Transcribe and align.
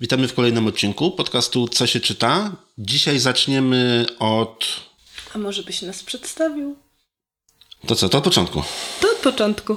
Witamy 0.00 0.28
w 0.28 0.34
kolejnym 0.34 0.66
odcinku 0.66 1.10
podcastu 1.10 1.68
Co 1.68 1.86
się 1.86 2.00
czyta. 2.00 2.52
Dzisiaj 2.78 3.18
zaczniemy 3.18 4.06
od. 4.18 4.80
A 5.34 5.38
może 5.38 5.62
byś 5.62 5.82
nas 5.82 6.02
przedstawił? 6.02 6.76
To 7.86 7.94
co, 7.94 8.08
to 8.08 8.18
od 8.18 8.24
początku. 8.24 8.62
To 9.00 9.10
od 9.10 9.16
początku. 9.18 9.76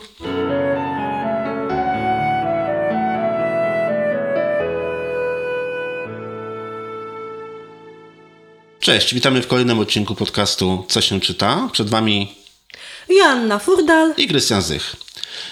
Cześć, 8.80 9.14
witamy 9.14 9.42
w 9.42 9.48
kolejnym 9.48 9.80
odcinku 9.80 10.16
podcastu 10.16 10.86
Co 10.90 11.02
się 11.02 11.22
czyta. 11.22 11.70
Przed 11.72 11.90
Wami 11.90 12.36
Joanna 13.10 13.60
Furdal. 13.60 14.14
i 14.18 14.28
Krystian 14.28 14.62
Zych. 14.62 14.96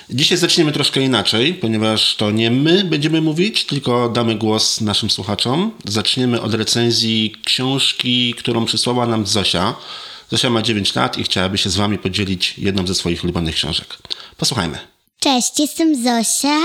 Dzisiaj 0.10 0.38
zaczniemy 0.38 0.72
troszkę 0.72 1.02
inaczej, 1.02 1.54
ponieważ 1.54 2.16
to 2.16 2.32
nie 2.32 2.52
my 2.52 2.84
będziemy 2.84 3.22
mówić, 3.22 3.66
tylko 3.66 4.10
damy 4.10 4.36
głos 4.36 4.82
naszym 4.82 5.10
słuchaczom. 5.10 5.72
Zaczniemy 5.86 6.42
od 6.42 6.54
recenzji 6.54 7.36
książki, 7.46 8.34
którą 8.38 8.66
przysłała 8.66 9.08
nam 9.08 9.26
Zosia. 9.28 9.76
Zosia 10.32 10.50
ma 10.50 10.62
9 10.62 10.96
lat 10.96 11.18
i 11.18 11.24
chciałaby 11.24 11.58
się 11.58 11.70
z 11.70 11.76
Wami 11.76 11.98
podzielić 11.98 12.54
jedną 12.58 12.88
ze 12.88 12.96
swoich 12.96 13.24
ulubionych 13.24 13.56
książek. 13.56 13.98
Posłuchajmy. 14.38 14.78
Cześć, 15.20 15.60
jestem 15.60 16.04
Zosia 16.04 16.60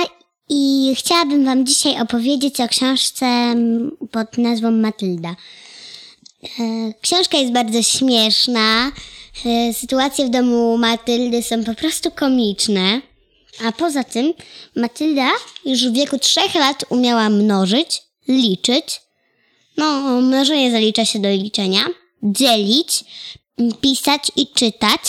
i 0.48 0.92
chciałabym 0.98 1.44
Wam 1.44 1.66
dzisiaj 1.66 2.00
opowiedzieć 2.00 2.60
o 2.60 2.68
książce 2.68 3.54
pod 4.10 4.38
nazwą 4.38 4.70
Matylda. 4.70 5.36
E, 6.42 6.92
Książka 7.00 7.38
jest 7.38 7.52
bardzo 7.52 7.82
śmieszna. 7.82 8.92
E, 9.46 9.74
Sytuacje 9.74 10.26
w 10.26 10.30
domu 10.30 10.78
Matyldy 10.78 11.42
są 11.42 11.64
po 11.64 11.74
prostu 11.74 12.10
komiczne. 12.10 13.00
A 13.66 13.72
poza 13.72 14.04
tym 14.04 14.34
Matylda 14.76 15.28
już 15.64 15.88
w 15.88 15.92
wieku 15.92 16.18
trzech 16.18 16.54
lat 16.54 16.84
umiała 16.88 17.28
mnożyć, 17.28 18.02
liczyć. 18.28 19.00
No, 19.76 20.00
mnożenie 20.20 20.70
zalicza 20.70 21.04
się 21.04 21.18
do 21.18 21.30
liczenia. 21.30 21.80
Dzielić, 22.22 23.04
pisać 23.80 24.32
i 24.36 24.46
czytać. 24.46 25.00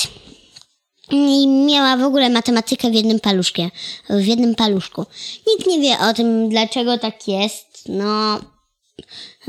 I 1.12 1.48
miała 1.48 1.98
w 1.98 2.04
ogóle 2.04 2.30
matematykę 2.30 2.92
w 2.92 2.94
jednym 2.94 3.20
paluszkie, 3.20 3.70
w 4.10 4.26
jednym 4.26 4.56
paluszku. 4.56 5.06
Nikt 5.48 5.68
nie 5.68 5.80
wie 5.80 6.00
o 6.00 6.14
tym, 6.14 6.50
dlaczego 6.50 6.98
tak 6.98 7.28
jest, 7.28 7.68
no, 7.90 8.40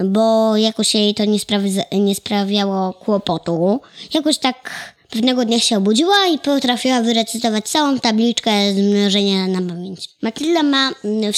bo 0.05 0.57
jakoś 0.57 0.95
jej 0.95 1.15
to 1.15 1.25
nie, 1.25 1.39
sprawi- 1.39 2.01
nie 2.01 2.15
sprawiało 2.15 2.93
kłopotu. 2.93 3.81
Jakoś 4.15 4.39
tak 4.39 4.71
pewnego 5.13 5.45
dnia 5.45 5.61
się 5.61 5.77
obudziła 5.77 6.27
i 6.27 6.39
potrafiła 6.39 7.03
wyrecytować 7.03 7.69
całą 7.69 8.01
tabliczkę 8.01 8.51
z 8.75 8.77
mnożenia 8.79 9.47
na 9.47 9.59
pamięć. 9.69 10.09
Matylda 10.23 10.63
ma 10.63 10.91
mm, 11.05 11.33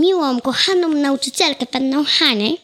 miłą, 0.00 0.40
kochaną 0.40 0.88
nauczycielkę, 0.88 1.66
pannę 1.66 2.04
Hany, 2.04 2.56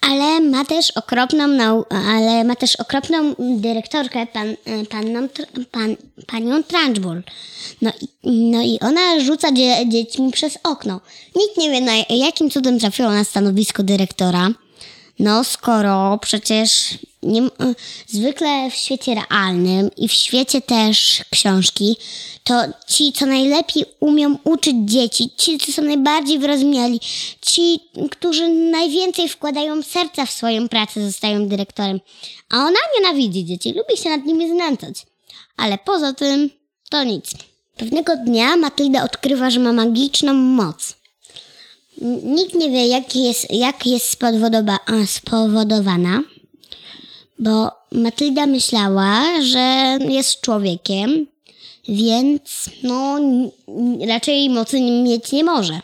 ale 0.00 0.40
ma 0.40 0.64
też 0.64 0.90
okropną, 0.90 1.48
nau- 1.48 1.84
ale 1.90 2.44
ma 2.44 2.56
też 2.56 2.76
okropną 2.76 3.34
dyrektorkę, 3.38 4.26
pan, 4.26 4.48
e, 4.48 4.84
panną, 4.90 5.28
pan, 5.70 5.96
panią 6.26 6.62
Trunchbull. 6.62 7.22
No, 7.82 7.92
i- 8.22 8.30
no 8.50 8.62
i 8.62 8.78
ona 8.80 9.20
rzuca 9.20 9.52
dzie, 9.52 9.88
dziećmi 9.88 10.32
przez 10.32 10.58
okno. 10.62 11.00
Nikt 11.36 11.56
nie 11.58 11.70
wie, 11.70 11.80
na 11.80 11.92
jakim 12.16 12.50
cudem 12.50 12.78
trafiła 12.80 13.14
na 13.14 13.24
stanowisko 13.24 13.82
dyrektora. 13.82 14.48
No, 15.18 15.44
skoro 15.44 16.18
przecież 16.22 16.98
nie, 17.22 17.42
e, 17.42 17.48
zwykle 18.06 18.70
w 18.70 18.74
świecie 18.74 19.14
realnym 19.14 19.90
i 19.96 20.08
w 20.08 20.12
świecie 20.12 20.60
też 20.60 21.22
książki, 21.30 21.96
to 22.44 22.62
ci, 22.88 23.12
co 23.12 23.26
najlepiej 23.26 23.84
umią 24.00 24.38
uczyć 24.44 24.76
dzieci, 24.84 25.30
ci, 25.36 25.58
co 25.58 25.72
są 25.72 25.82
najbardziej 25.82 26.38
wyrozumiali, 26.38 27.00
ci, 27.40 27.80
którzy 28.10 28.48
najwięcej 28.48 29.28
wkładają 29.28 29.82
serca 29.82 30.26
w 30.26 30.30
swoją 30.30 30.68
pracę, 30.68 31.06
zostają 31.06 31.48
dyrektorem. 31.48 32.00
A 32.50 32.56
ona 32.56 32.78
nienawidzi 32.98 33.44
dzieci, 33.44 33.72
lubi 33.72 34.02
się 34.02 34.10
nad 34.10 34.24
nimi 34.24 34.48
znęcać. 34.48 35.06
Ale 35.56 35.78
poza 35.78 36.12
tym, 36.12 36.50
to 36.90 37.04
nic. 37.04 37.30
Pewnego 37.76 38.16
dnia 38.16 38.56
Matylda 38.56 39.04
odkrywa, 39.04 39.50
że 39.50 39.60
ma 39.60 39.72
magiczną 39.72 40.34
moc. 40.34 40.94
Nikt 42.24 42.54
nie 42.54 42.70
wie, 42.70 42.86
jak 42.86 43.16
jest, 43.16 43.46
jak 43.50 43.86
jest 43.86 44.20
spowodowa- 44.20 45.06
spowodowana, 45.06 46.22
bo 47.38 47.70
Matylda 47.92 48.46
myślała, 48.46 49.22
że 49.42 49.98
jest 50.08 50.40
człowiekiem, 50.40 51.26
więc 51.88 52.42
no 52.82 53.18
raczej 54.08 54.50
mocy 54.50 54.80
mieć 54.80 55.32
nie 55.32 55.44
może. 55.44 55.80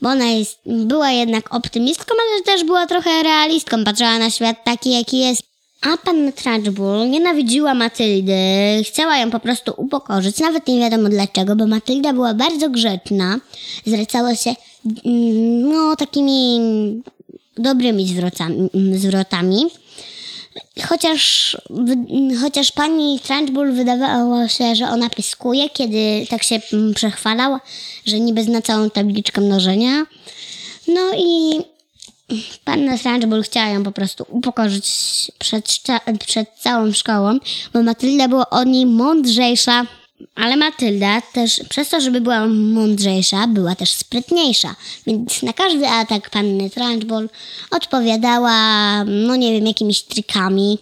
Bo 0.00 0.08
ona 0.08 0.24
jest, 0.26 0.58
była 0.66 1.10
jednak 1.10 1.54
optymistką, 1.54 2.14
ale 2.32 2.42
też 2.42 2.64
była 2.64 2.86
trochę 2.86 3.22
realistką, 3.22 3.84
patrzyła 3.84 4.18
na 4.18 4.30
świat 4.30 4.64
taki, 4.64 4.90
jaki 4.90 5.18
jest. 5.18 5.42
A 5.80 5.96
pan 5.96 6.32
Trunchbull 6.32 7.10
nienawidziła 7.10 7.74
Matyldy, 7.74 8.32
chciała 8.84 9.16
ją 9.16 9.30
po 9.30 9.40
prostu 9.40 9.72
upokorzyć, 9.76 10.38
nawet 10.38 10.66
nie 10.68 10.78
wiadomo 10.80 11.08
dlaczego, 11.08 11.56
bo 11.56 11.66
Matylda 11.66 12.12
była 12.12 12.34
bardzo 12.34 12.70
grzeczna, 12.70 13.40
zwracała 13.86 14.36
się 14.36 14.54
no 15.64 15.96
takimi 15.96 16.60
dobrymi 17.56 18.06
zwrotami. 18.96 19.66
Chociaż, 20.88 21.56
chociaż 22.40 22.72
pani 22.72 23.20
Trunchbull 23.20 23.72
wydawało 23.72 24.48
się, 24.48 24.74
że 24.74 24.84
ona 24.88 25.10
pyskuje, 25.10 25.70
kiedy 25.70 26.26
tak 26.30 26.42
się 26.42 26.60
mm, 26.72 26.94
przechwalała, 26.94 27.60
że 28.06 28.20
niby 28.20 28.44
zna 28.44 28.62
całą 28.62 28.90
tabliczkę 28.90 29.40
mnożenia. 29.40 30.06
No 30.88 31.00
i 31.18 31.60
panna 32.64 32.98
Trunchbull 32.98 33.42
chciała 33.42 33.68
ją 33.68 33.82
po 33.82 33.92
prostu 33.92 34.26
upokorzyć 34.28 34.86
przed, 35.38 35.78
przed 36.26 36.48
całą 36.60 36.92
szkołą, 36.92 37.38
bo 37.72 37.82
Matylda 37.82 38.28
była 38.28 38.50
od 38.50 38.66
niej 38.66 38.86
mądrzejsza. 38.86 39.86
Ale 40.34 40.56
Matylda 40.56 41.20
też, 41.20 41.60
przez 41.68 41.88
to, 41.88 42.00
żeby 42.00 42.20
była 42.20 42.46
mądrzejsza, 42.46 43.46
była 43.46 43.74
też 43.74 43.92
sprytniejsza. 43.92 44.74
Więc 45.06 45.42
na 45.42 45.52
każdy 45.52 45.88
atak 45.88 46.30
panny 46.30 46.70
Trunchbull 46.70 47.28
odpowiadała, 47.70 48.54
no 49.04 49.36
nie 49.36 49.52
wiem, 49.52 49.66
jakimiś 49.66 50.02
trikami. 50.02 50.78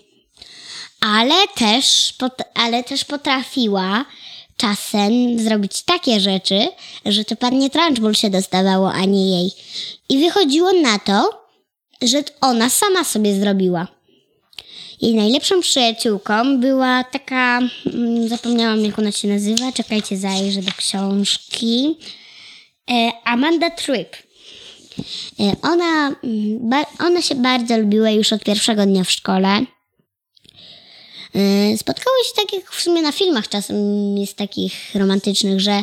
Ale 1.00 1.34
też, 1.56 2.14
ale 2.54 2.84
też 2.84 3.04
potrafiła 3.04 4.04
czasem 4.56 5.38
zrobić 5.38 5.82
takie 5.82 6.20
rzeczy, 6.20 6.68
że 7.06 7.24
to 7.24 7.36
pannie 7.36 7.70
Trunchbull 7.70 8.14
się 8.14 8.30
dostawało, 8.30 8.92
a 8.92 9.04
nie 9.04 9.30
jej. 9.30 9.50
I 10.08 10.18
wychodziło 10.18 10.72
na 10.72 10.98
to, 10.98 11.46
że 12.02 12.22
ona 12.40 12.70
sama 12.70 13.04
sobie 13.04 13.40
zrobiła. 13.40 13.86
Jej 15.00 15.14
najlepszą 15.14 15.60
przyjaciółką 15.60 16.60
była 16.60 17.04
taka, 17.04 17.60
mm, 17.86 18.28
zapomniałam 18.28 18.84
jak 18.84 18.98
ona 18.98 19.12
się 19.12 19.28
nazywa, 19.28 19.72
czekajcie, 19.72 20.16
zajrzę 20.16 20.62
do 20.62 20.72
książki. 20.72 21.96
E, 22.90 23.12
Amanda 23.24 23.70
Tripp. 23.70 24.16
E, 25.40 25.56
ona, 25.62 26.16
mm, 26.24 26.84
ona 27.00 27.22
się 27.22 27.34
bardzo 27.34 27.78
lubiła 27.78 28.10
już 28.10 28.32
od 28.32 28.44
pierwszego 28.44 28.86
dnia 28.86 29.04
w 29.04 29.10
szkole. 29.10 29.60
E, 31.34 31.78
Spotkały 31.78 32.16
się 32.28 32.32
tak 32.36 32.52
jak 32.52 32.70
w 32.72 32.82
sumie 32.82 33.02
na 33.02 33.12
filmach 33.12 33.48
czasem 33.48 33.76
jest 34.18 34.36
takich 34.36 34.72
romantycznych, 34.94 35.60
że 35.60 35.70
e, 35.72 35.82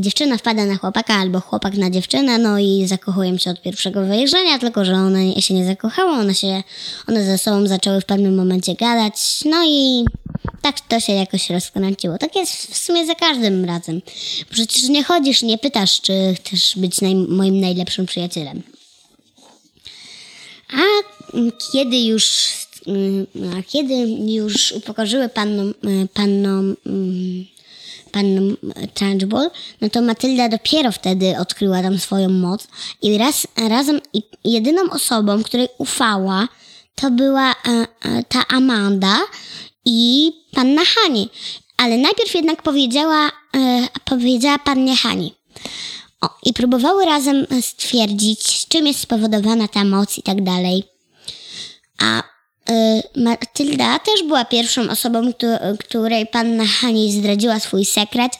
dziewczyna 0.00 0.38
wpada 0.38 0.64
na 0.66 0.76
chłopaka 0.76 1.14
albo 1.14 1.40
chłopak 1.40 1.74
na 1.76 1.90
dziewczynę, 1.90 2.38
no 2.38 2.58
i 2.58 2.84
zakochują 2.86 3.38
się 3.38 3.50
od 3.50 3.62
pierwszego 3.62 4.06
wejrzenia, 4.06 4.58
tylko 4.58 4.84
że 4.84 4.92
ona 4.94 5.18
nie- 5.22 5.42
się 5.42 5.54
nie 5.54 5.64
zakochała, 5.66 6.12
one 6.18 6.34
się, 6.34 6.62
one 7.08 7.24
ze 7.24 7.38
sobą 7.38 7.66
zaczęły 7.66 8.00
w 8.00 8.04
pewnym 8.04 8.34
momencie 8.36 8.74
gadać, 8.74 9.14
no 9.44 9.64
i 9.66 10.04
tak 10.62 10.80
to 10.80 11.00
się 11.00 11.12
jakoś 11.12 11.50
rozkręciło. 11.50 12.18
Tak 12.18 12.36
jest 12.36 12.52
w 12.74 12.78
sumie 12.78 13.06
za 13.06 13.14
każdym 13.14 13.64
razem. 13.64 14.02
Przecież 14.50 14.82
nie 14.82 15.04
chodzisz, 15.04 15.42
nie 15.42 15.58
pytasz, 15.58 16.00
czy 16.00 16.34
chcesz 16.36 16.72
być 16.76 17.00
naj, 17.00 17.14
moim 17.14 17.60
najlepszym 17.60 18.06
przyjacielem. 18.06 18.62
A 20.72 20.82
kiedy 21.72 21.96
już, 21.96 22.24
a 23.58 23.62
kiedy 23.62 23.94
już 24.32 24.72
upokorzyły 24.72 25.28
panną, 25.28 25.62
y, 25.62 26.08
panną, 26.14 26.74
mm, 26.86 27.44
panną 28.12 28.54
Trunchbull, 28.94 29.50
no 29.80 29.90
to 29.90 30.02
Matylda 30.02 30.48
dopiero 30.48 30.92
wtedy 30.92 31.38
odkryła 31.38 31.82
tam 31.82 31.98
swoją 31.98 32.28
moc 32.28 32.68
i 33.02 33.18
raz, 33.18 33.46
razem, 33.68 34.00
jedyną 34.44 34.82
osobą, 34.90 35.42
której 35.42 35.68
ufała, 35.78 36.48
to 36.94 37.10
była 37.10 37.50
e, 37.50 37.54
e, 37.64 38.22
ta 38.28 38.48
Amanda 38.48 39.18
i 39.84 40.32
panna 40.52 40.82
Hani. 40.84 41.28
Ale 41.76 41.98
najpierw 41.98 42.34
jednak 42.34 42.62
powiedziała, 42.62 43.30
e, 43.56 43.88
powiedziała 44.04 44.58
pannie 44.58 44.96
Hani. 44.96 45.34
O, 46.20 46.28
I 46.42 46.52
próbowały 46.52 47.04
razem 47.04 47.46
stwierdzić, 47.60 48.68
czym 48.68 48.86
jest 48.86 49.00
spowodowana 49.00 49.68
ta 49.68 49.84
moc 49.84 50.18
i 50.18 50.22
tak 50.22 50.44
dalej. 50.44 50.84
A 52.02 52.22
Matylda 53.16 53.98
też 53.98 54.22
była 54.26 54.44
pierwszą 54.44 54.90
osobą, 54.90 55.32
któ- 55.32 55.78
której 55.78 56.26
panna 56.26 56.64
Hani 56.80 57.12
zdradziła 57.12 57.60
swój 57.60 57.84
sekret, 57.84 58.32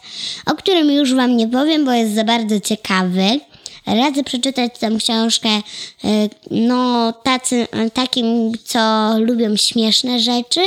o 0.46 0.54
którym 0.54 0.90
już 0.90 1.14
wam 1.14 1.36
nie 1.36 1.48
powiem, 1.48 1.84
bo 1.84 1.92
jest 1.92 2.14
za 2.14 2.24
bardzo 2.24 2.60
ciekawy. 2.60 3.40
radzę 3.86 4.24
przeczytać 4.24 4.78
tę 4.78 4.90
książkę 4.98 5.48
y, 6.04 6.30
no, 6.50 7.12
tacy, 7.12 7.66
takim, 7.94 8.52
co 8.64 8.78
lubią 9.18 9.56
śmieszne 9.56 10.20
rzeczy, 10.20 10.60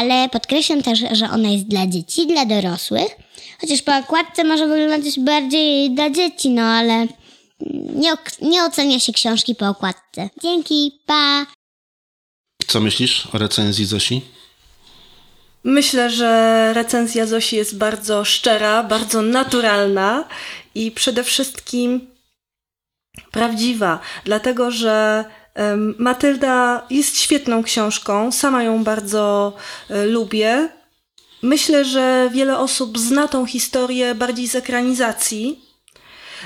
ale 0.00 0.28
podkreślam 0.28 0.82
też, 0.82 0.98
że 1.12 1.30
ona 1.30 1.48
jest 1.48 1.64
dla 1.64 1.86
dzieci, 1.86 2.26
dla 2.26 2.44
dorosłych. 2.46 3.16
Chociaż 3.60 3.82
po 3.82 3.96
okładce 3.96 4.44
może 4.44 4.66
wyglądać 4.66 5.20
bardziej 5.20 5.90
dla 5.90 6.10
dzieci, 6.10 6.50
no 6.50 6.62
ale 6.62 7.06
nie, 7.94 8.12
nie 8.42 8.64
ocenia 8.64 9.00
się 9.00 9.12
książki 9.12 9.54
po 9.54 9.68
okładce. 9.68 10.28
Dzięki, 10.42 11.00
pa! 11.06 11.46
Co 12.66 12.80
myślisz 12.80 13.28
o 13.32 13.38
recenzji 13.38 13.84
Zosi? 13.84 14.22
Myślę, 15.64 16.10
że 16.10 16.70
recenzja 16.74 17.26
Zosi 17.26 17.56
jest 17.56 17.78
bardzo 17.78 18.24
szczera, 18.24 18.82
bardzo 18.82 19.22
naturalna 19.22 20.24
i 20.74 20.90
przede 20.90 21.24
wszystkim 21.24 22.06
prawdziwa, 23.30 24.00
dlatego 24.24 24.70
że 24.70 25.24
Matylda 25.98 26.86
jest 26.90 27.18
świetną 27.18 27.62
książką, 27.62 28.32
sama 28.32 28.62
ją 28.62 28.84
bardzo 28.84 29.52
e, 29.90 30.06
lubię. 30.06 30.68
Myślę, 31.42 31.84
że 31.84 32.30
wiele 32.32 32.58
osób 32.58 32.98
zna 32.98 33.28
tą 33.28 33.46
historię 33.46 34.14
bardziej 34.14 34.48
z 34.48 34.54
ekranizacji. 34.54 35.60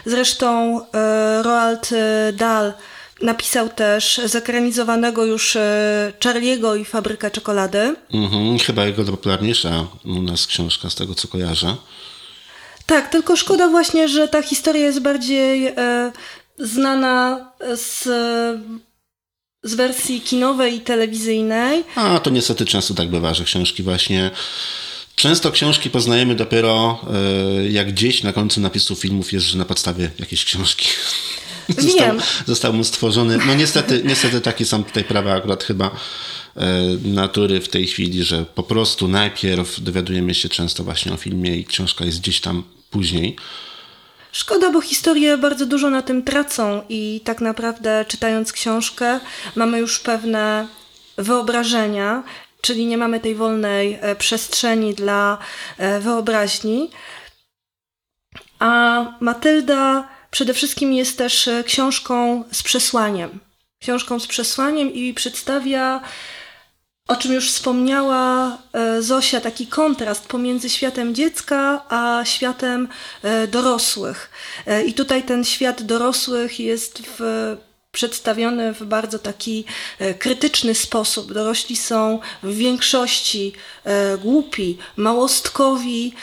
Zresztą 0.07 0.81
e, 0.93 1.43
Roald 1.43 1.91
e, 1.93 2.33
Dahl 2.33 2.73
napisał 3.23 3.69
też 3.69 4.21
zekranizowanego 4.25 5.25
już 5.25 5.57
e, 5.57 6.13
Charlie'ego 6.21 6.81
i 6.81 6.85
Fabrykę 6.85 7.31
Czekolady. 7.31 7.97
Mhm, 8.15 8.59
chyba 8.59 8.87
jego 8.87 9.05
popularniejsza 9.05 9.87
u 10.05 10.23
nas 10.23 10.47
książka, 10.47 10.91
z 10.91 10.95
tego 10.95 11.15
co 11.15 11.29
kojarzę. 11.29 11.77
Tak, 12.87 13.11
tylko 13.11 13.37
szkoda 13.37 13.69
właśnie, 13.69 14.09
że 14.09 14.29
ta 14.29 14.43
historia 14.43 14.87
jest 14.87 15.01
bardziej 15.01 15.67
e, 15.67 16.13
znana 16.59 17.51
z, 17.75 18.09
z 19.63 19.75
wersji 19.75 20.21
kinowej 20.21 20.75
i 20.75 20.81
telewizyjnej. 20.81 21.85
A 21.95 22.21
to 22.21 22.31
niestety 22.31 22.67
często 22.67 22.95
tak 22.95 23.09
bywa, 23.09 23.35
że 23.35 23.45
książki 23.45 23.83
właśnie. 23.83 24.31
Często 25.15 25.53
książki 25.53 25.91
poznajemy 25.91 26.35
dopiero 26.35 27.01
e, 27.61 27.69
jak 27.69 27.93
gdzieś 27.93 28.23
na 28.23 28.33
końcu 28.33 28.61
napisu 28.61 28.97
filmów 28.97 29.33
jest, 29.33 29.47
że 29.47 29.59
na 29.59 29.65
podstawie 29.65 30.11
jakiejś 30.19 30.45
książki. 30.45 30.89
Został, 31.69 32.07
Wiem. 32.07 32.21
został 32.47 32.73
mu 32.73 32.85
stworzony. 32.85 33.39
No 33.47 33.55
niestety, 33.55 34.03
niestety 34.05 34.41
takie 34.41 34.65
są 34.65 34.85
tutaj 34.85 35.05
prawa 35.05 35.35
akurat 35.35 35.65
chyba 35.65 35.91
e, 36.57 36.71
natury 37.05 37.61
w 37.61 37.69
tej 37.69 37.87
chwili, 37.87 38.25
że 38.25 38.45
po 38.45 38.63
prostu 38.63 39.09
najpierw 39.09 39.81
dowiadujemy 39.81 40.35
się 40.35 40.49
często 40.49 40.85
właśnie 40.85 41.13
o 41.13 41.17
filmie 41.17 41.57
i 41.57 41.65
książka 41.65 42.05
jest 42.05 42.21
gdzieś 42.21 42.41
tam 42.41 42.63
później. 42.91 43.37
Szkoda, 44.33 44.71
bo 44.71 44.81
historie 44.81 45.39
bardzo 45.39 45.67
dużo 45.67 45.91
na 45.91 46.03
tym 46.03 46.23
tracą 46.23 46.83
i 46.89 47.21
tak 47.25 47.41
naprawdę 47.41 48.05
czytając 48.09 48.53
książkę 48.53 49.21
mamy 49.57 49.79
już 49.79 50.01
pewne 50.01 50.69
wyobrażenia, 51.17 52.23
czyli 52.61 52.87
nie 52.87 52.99
mamy 52.99 53.21
tej 53.21 53.35
wolnej 53.35 53.99
e, 54.01 54.17
przestrzeni 54.17 54.95
dla 54.95 55.39
e, 55.79 56.01
wyobraźni. 56.01 56.91
A 58.59 59.05
Matylda 59.21 60.09
przede 60.31 60.55
wszystkim 60.55 60.93
jest 60.93 61.19
też 61.19 61.49
e, 61.49 61.65
książką 61.65 62.45
z 62.53 62.63
przesłaniem. 62.63 63.41
Książką 63.81 64.21
z 64.21 64.27
przesłaniem 64.27 64.95
i 64.95 65.15
przedstawia, 65.15 66.01
o 67.09 67.17
czym 67.17 67.33
już 67.33 67.51
wspomniała 67.51 68.59
e, 68.73 69.03
Zosia, 69.03 69.41
taki 69.41 69.67
kontrast 69.67 70.27
pomiędzy 70.27 70.71
światem 70.71 71.15
dziecka 71.15 71.85
a 71.89 72.25
światem 72.25 72.89
e, 73.23 73.47
dorosłych. 73.47 74.31
I 74.87 74.95
tutaj 74.95 75.23
ten 75.23 75.45
świat 75.45 75.83
dorosłych 75.83 76.61
jest 76.61 77.03
w 77.19 77.57
przedstawiony 77.93 78.75
w 78.75 78.85
bardzo 78.85 79.19
taki 79.19 79.65
krytyczny 80.19 80.75
sposób. 80.75 81.33
Dorośli 81.33 81.77
są 81.77 82.21
w 82.43 82.55
większości 82.55 83.53
głupi, 84.23 84.79
małostkowi, 84.97 86.15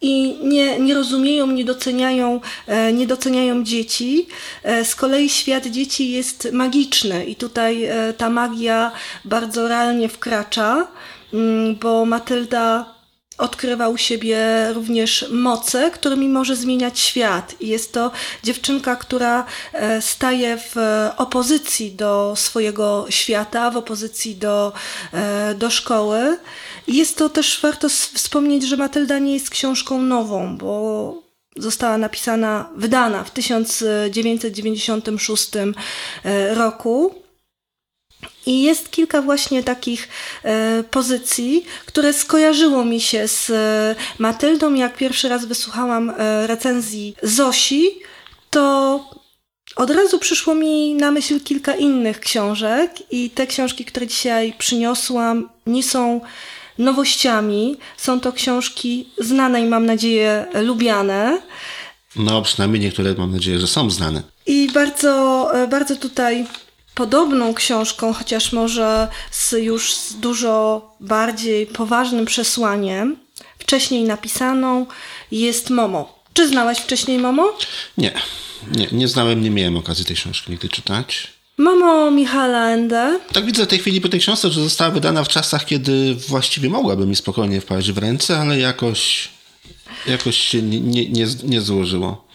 i 0.00 0.38
nie, 0.42 0.78
nie 0.78 0.94
rozumieją, 0.94 1.46
nie 1.46 1.64
doceniają, 1.64 2.40
e, 2.66 2.92
nie 2.92 3.06
doceniają 3.06 3.64
dzieci. 3.64 4.28
E, 4.62 4.84
Z 4.84 4.94
kolei 4.94 5.28
świat 5.28 5.66
dzieci 5.66 6.10
jest 6.10 6.48
magiczny 6.52 7.24
i 7.24 7.36
tutaj 7.36 7.84
e, 7.84 8.12
ta 8.12 8.30
magia 8.30 8.92
bardzo 9.24 9.68
realnie 9.68 10.08
wkracza, 10.08 10.86
mm, 11.34 11.76
bo 11.76 12.04
Matylda 12.04 12.94
odkrywa 13.38 13.88
u 13.88 13.96
siebie 13.96 14.38
również 14.72 15.26
moce, 15.30 15.90
którymi 15.90 16.28
może 16.28 16.56
zmieniać 16.56 16.98
świat. 16.98 17.54
I 17.60 17.68
jest 17.68 17.92
to 17.92 18.10
dziewczynka, 18.42 18.96
która 18.96 19.44
staje 20.00 20.58
w 20.58 20.76
opozycji 21.16 21.92
do 21.92 22.32
swojego 22.36 23.06
świata, 23.10 23.70
w 23.70 23.76
opozycji 23.76 24.36
do, 24.36 24.72
do 25.56 25.70
szkoły. 25.70 26.38
Jest 26.86 27.16
to 27.16 27.28
też 27.28 27.60
warto 27.62 27.88
wspomnieć, 27.88 28.62
że 28.62 28.76
Matylda 28.76 29.18
nie 29.18 29.34
jest 29.34 29.50
książką 29.50 30.02
nową, 30.02 30.56
bo 30.56 31.14
została 31.56 31.98
napisana, 31.98 32.70
wydana 32.76 33.24
w 33.24 33.30
1996 33.30 35.50
e, 35.56 35.74
roku. 36.54 37.14
I 38.46 38.62
jest 38.62 38.90
kilka 38.90 39.22
właśnie 39.22 39.62
takich 39.62 40.08
e, 40.42 40.84
pozycji, 40.90 41.64
które 41.86 42.12
skojarzyło 42.12 42.84
mi 42.84 43.00
się 43.00 43.28
z 43.28 43.50
e, 43.50 43.94
Matyldą. 44.18 44.74
Jak 44.74 44.96
pierwszy 44.96 45.28
raz 45.28 45.44
wysłuchałam 45.44 46.12
recenzji 46.46 47.16
Zosi, 47.22 47.90
to 48.50 49.00
od 49.76 49.90
razu 49.90 50.18
przyszło 50.18 50.54
mi 50.54 50.94
na 50.94 51.10
myśl 51.10 51.40
kilka 51.40 51.74
innych 51.74 52.20
książek 52.20 52.90
i 53.10 53.30
te 53.30 53.46
książki, 53.46 53.84
które 53.84 54.06
dzisiaj 54.06 54.54
przyniosłam, 54.58 55.48
nie 55.66 55.82
są 55.82 56.20
nowościami. 56.80 57.76
Są 57.96 58.20
to 58.20 58.32
książki 58.32 59.08
znane 59.18 59.60
i 59.60 59.66
mam 59.66 59.86
nadzieję 59.86 60.46
lubiane. 60.54 61.40
No 62.16 62.42
przynajmniej 62.42 62.80
niektóre 62.80 63.14
mam 63.14 63.32
nadzieję, 63.32 63.58
że 63.58 63.66
są 63.66 63.90
znane. 63.90 64.22
I 64.46 64.68
bardzo, 64.74 65.50
e, 65.54 65.68
bardzo 65.68 65.96
tutaj 65.96 66.46
podobną 66.94 67.54
książką, 67.54 68.12
chociaż 68.12 68.52
może 68.52 69.08
z 69.30 69.52
już 69.52 69.94
z 69.94 70.14
dużo 70.14 70.90
bardziej 71.00 71.66
poważnym 71.66 72.26
przesłaniem, 72.26 73.16
wcześniej 73.58 74.04
napisaną, 74.04 74.86
jest 75.32 75.70
Momo. 75.70 76.20
Czy 76.32 76.48
znałeś 76.48 76.78
wcześniej 76.78 77.18
Momo? 77.18 77.58
Nie, 77.98 78.12
nie, 78.76 78.86
nie 78.92 79.08
znałem, 79.08 79.42
nie 79.42 79.50
miałem 79.50 79.76
okazji 79.76 80.04
tej 80.04 80.16
książki 80.16 80.50
nigdy 80.50 80.68
czytać. 80.68 81.28
Momo 81.58 82.10
Michaela 82.10 82.68
Ende. 82.70 83.20
Tak 83.32 83.44
widzę 83.44 83.64
w 83.64 83.68
tej 83.68 83.78
chwili 83.78 84.00
po 84.00 84.08
tej 84.08 84.20
książce, 84.20 84.50
że 84.50 84.62
została 84.62 84.90
wydana 84.90 85.24
w 85.24 85.28
czasach, 85.28 85.64
kiedy 85.64 86.14
właściwie 86.14 86.70
mogłaby 86.70 87.06
mi 87.06 87.16
spokojnie 87.16 87.60
wpaść 87.60 87.92
w 87.92 87.98
ręce, 87.98 88.38
ale 88.38 88.58
jakoś, 88.58 89.28
jakoś 90.06 90.36
się 90.36 90.62
nie, 90.62 90.80
nie, 90.80 91.08
nie, 91.08 91.26
nie 91.44 91.60
złożyło. 91.60 92.30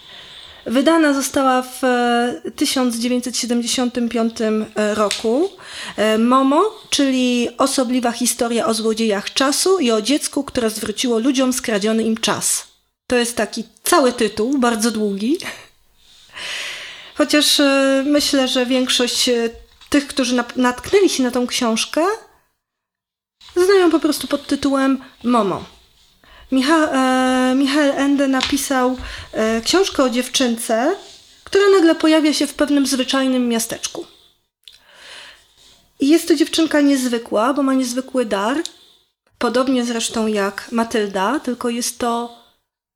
Wydana 0.66 1.14
została 1.14 1.62
w 1.62 1.84
e, 1.84 2.42
1975 2.56 4.34
roku. 4.76 5.50
E, 5.98 6.18
Momo, 6.18 6.62
czyli 6.90 7.48
osobliwa 7.58 8.12
historia 8.12 8.66
o 8.66 8.74
złodziejach 8.74 9.34
czasu 9.34 9.80
i 9.80 9.92
o 9.92 10.02
dziecku, 10.02 10.44
które 10.44 10.70
zwróciło 10.70 11.20
ludziom 11.20 11.54
skradziony 11.54 12.04
im 12.04 12.18
czas. 12.18 12.68
To 13.08 13.16
jest 13.16 13.38
taki 13.38 13.64
cały 13.84 14.14
tytuł, 14.14 14.58
bardzo 14.58 14.92
długi. 14.92 15.38
Chociaż 17.18 17.60
e, 17.60 18.04
myślę, 18.08 18.48
że 18.48 18.66
większość 18.66 19.30
e, 19.30 19.50
tych, 19.90 20.08
którzy 20.08 20.44
natknęli 20.56 21.10
się 21.10 21.24
na 21.24 21.32
tą 21.32 21.48
książkę, 21.48 22.06
znają 23.56 23.92
po 23.92 24.00
prostu 24.00 24.28
pod 24.28 24.48
tytułem 24.48 25.04
Momo. 25.24 25.64
Micha, 26.52 26.92
e, 26.92 27.56
Michael 27.56 27.92
Ende 27.92 28.28
napisał 28.28 28.98
e, 29.32 29.62
książkę 29.62 30.04
o 30.04 30.10
dziewczynce, 30.10 30.96
która 31.44 31.70
nagle 31.70 31.96
pojawia 31.96 32.34
się 32.34 32.48
w 32.48 32.54
pewnym 32.54 32.88
zwyczajnym 32.88 33.48
miasteczku. 33.48 34.06
I 36.00 36.08
jest 36.08 36.28
to 36.28 36.36
dziewczynka 36.36 36.82
niezwykła, 36.82 37.54
bo 37.54 37.64
ma 37.64 37.74
niezwykły 37.74 38.26
dar, 38.26 38.58
podobnie 39.38 39.86
zresztą 39.86 40.28
jak 40.28 40.72
Matylda, 40.72 41.40
tylko 41.40 41.70
jest 41.70 42.00
to 42.00 42.45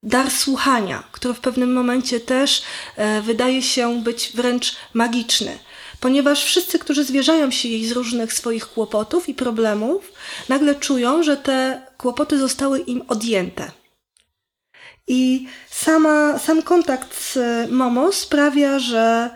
dar 0.04 0.32
słuchania, 0.32 1.04
który 1.12 1.34
w 1.34 1.40
pewnym 1.40 1.74
momencie 1.74 2.20
też 2.20 2.62
e, 2.96 3.22
wydaje 3.22 3.62
się 3.62 4.04
być 4.04 4.32
wręcz 4.36 4.76
magiczny. 4.94 5.60
Ponieważ 6.00 6.46
wszyscy, 6.46 6.80
którzy 6.80 7.04
zwierzają 7.04 7.52
się 7.52 7.70
jej 7.70 7.86
z 7.86 7.92
różnych 7.92 8.34
swoich 8.34 8.68
kłopotów 8.68 9.30
i 9.30 9.34
problemów, 9.34 10.12
nagle 10.50 10.76
czują, 10.76 11.24
że 11.24 11.38
te 11.38 11.88
kłopoty 11.98 12.40
zostały 12.40 12.80
im 12.80 13.02
odjęte. 13.08 13.72
I 15.08 15.48
sama, 15.70 16.40
sam 16.40 16.62
kontakt 16.62 17.34
z 17.34 17.38
Momo 17.72 18.12
sprawia, 18.12 18.80
że 18.80 19.30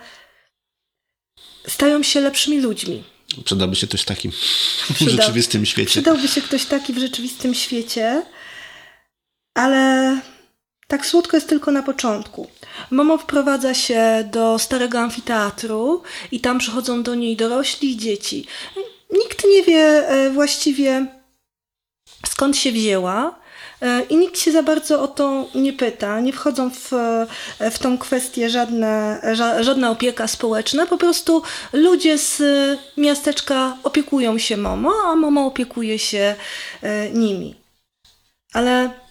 stają 1.67 2.03
się 2.03 2.22
lepszymi 2.22 2.62
ludźmi. 2.62 3.03
Przydałby 3.46 3.75
się 3.75 3.88
coś 3.88 4.03
takim 4.03 4.32
w 5.01 5.10
rzeczywistym 5.10 5.65
świecie. 5.65 5.89
Przydałby 5.89 6.27
się 6.27 6.41
ktoś 6.41 6.65
taki 6.65 6.93
w 6.93 6.98
rzeczywistym 6.98 7.53
świecie, 7.53 8.25
ale 9.55 10.22
Tak 10.88 11.06
słodko 11.06 11.38
jest 11.38 11.50
tylko 11.50 11.72
na 11.72 11.84
początku. 11.84 12.48
Momo 12.92 13.18
wprowadza 13.18 13.74
się 13.74 14.30
do 14.32 14.60
starego 14.60 15.00
amfiteatru 15.00 16.04
i 16.32 16.40
tam 16.40 16.60
przychodzą 16.60 17.04
do 17.04 17.16
niej 17.16 17.36
dorośli 17.36 17.92
i 17.92 17.98
dzieci. 17.98 18.46
Nikt 19.12 19.46
nie 19.48 19.63
wie 19.63 20.10
e, 20.10 20.30
właściwie 20.30 21.06
skąd 22.28 22.58
się 22.58 22.72
wzięła 22.72 23.40
e, 23.82 24.02
i 24.02 24.18
nikt 24.18 24.40
się 24.40 24.52
za 24.52 24.63
bardzo 24.63 25.02
o 25.02 25.08
to 25.08 25.50
nie 25.56 25.74
pyta. 25.74 26.20
Nie 26.20 26.34
wchodzą 26.34 26.70
w, 26.70 26.94
e, 26.94 27.72
w 27.72 27.80
tą 27.80 27.98
kwestię 27.98 28.50
żadne, 28.50 29.22
ża, 29.34 29.63
żadna 29.63 29.92
opieka 29.92 30.28
społeczna. 30.28 30.86
Po 30.86 30.98
prostu 30.98 31.44
ludzie 31.74 32.18
z 32.18 32.42
miasteczka 32.98 33.78
opiekują 33.84 34.38
się 34.38 34.58
Momo, 34.58 34.94
a 35.06 35.16
Momo 35.16 35.46
opiekuje 35.46 36.00
się 36.00 36.36
nimi. 37.13 37.56
Ale 38.54 39.02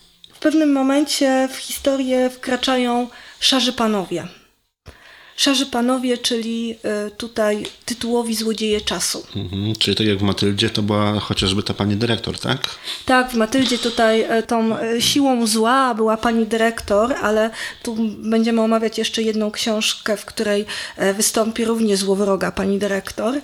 pewnym 0.42 0.72
momencie 0.72 1.48
w 1.52 1.56
historię 1.56 2.30
wkraczają 2.30 3.08
szarzy 3.40 3.72
panowie. 3.72 4.26
Szarzy 5.36 5.66
panowie, 5.66 6.18
czyli 6.18 6.76
y, 7.06 7.10
tutaj 7.10 7.66
tytułowi 7.84 8.34
złodzieje 8.34 8.80
czasu. 8.80 9.26
Mhm. 9.36 9.74
Czyli 9.78 9.96
tak 9.96 10.06
jak 10.06 10.18
w 10.18 10.22
Matyldzie 10.22 10.70
to 10.70 10.82
była 10.82 11.20
chociażby 11.20 11.62
ta 11.62 11.74
pani 11.74 11.96
dyrektor, 11.96 12.38
tak? 12.38 12.60
Tak, 13.06 13.30
w 13.30 13.34
Matyldzie 13.34 13.78
tutaj 13.78 14.20
e, 14.20 14.42
tą 14.42 14.78
e, 14.78 15.00
siłą 15.02 15.46
zła 15.46 15.94
była 15.94 16.16
pani 16.16 16.46
dyrektor, 16.46 17.14
ale 17.22 17.50
tu 17.82 17.96
będziemy 18.18 18.60
omawiać 18.60 18.98
jeszcze 18.98 19.22
jedną 19.22 19.50
książkę, 19.50 20.16
w 20.16 20.24
której 20.24 20.64
wystąpi 21.16 21.64
również 21.64 21.98
złowroga 21.98 22.52
pani 22.52 22.78
dyrektor. 22.78 23.40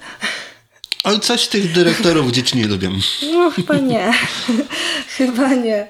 Oj, 1.04 1.20
coś 1.20 1.46
tych 1.46 1.72
dyrektorów 1.72 2.30
dzieci 2.32 2.56
nie 2.56 2.66
lubią. 2.66 2.90
No, 3.32 3.50
chyba 3.50 3.76
nie. 3.76 4.12
chyba 5.16 5.54
nie. 5.54 5.88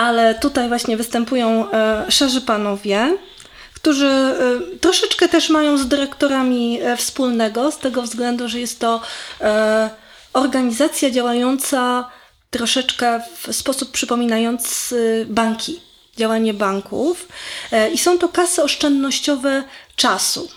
Ale 0.00 0.34
tutaj 0.34 0.68
właśnie 0.68 0.96
występują 0.96 1.70
e, 1.70 2.10
szarzy 2.10 2.40
panowie, 2.40 3.18
którzy 3.74 4.06
e, 4.06 4.34
troszeczkę 4.80 5.28
też 5.28 5.50
mają 5.50 5.78
z 5.78 5.88
dyrektorami 5.88 6.80
e, 6.82 6.96
wspólnego, 6.96 7.72
z 7.72 7.78
tego 7.78 8.02
względu, 8.02 8.48
że 8.48 8.60
jest 8.60 8.80
to 8.80 9.00
organizacja 10.32 11.10
działająca 11.10 12.10
troszeczkę 12.50 13.22
w 13.46 13.54
sposób 13.56 13.90
przypominający 13.90 15.26
banki, 15.28 15.80
działanie 16.16 16.54
banków. 16.54 17.28
I 17.94 17.98
są 17.98 18.18
to 18.18 18.28
kasy 18.28 18.62
oszczędnościowe 18.62 19.64
czasu. 19.96 20.48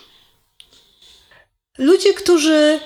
Ludzie, 1.78 2.14
którzy, 2.14 2.80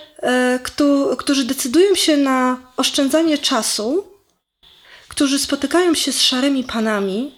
któ- 0.63 1.17
którzy 1.19 1.45
decydują 1.45 1.95
się 1.95 2.17
na 2.17 2.57
oszczędzanie 2.77 3.39
czasu, 3.39 4.18
którzy 5.19 5.39
spotykają 5.39 5.95
się 5.95 6.13
z 6.13 6.23
szarymi 6.23 6.65
panami, 6.65 7.35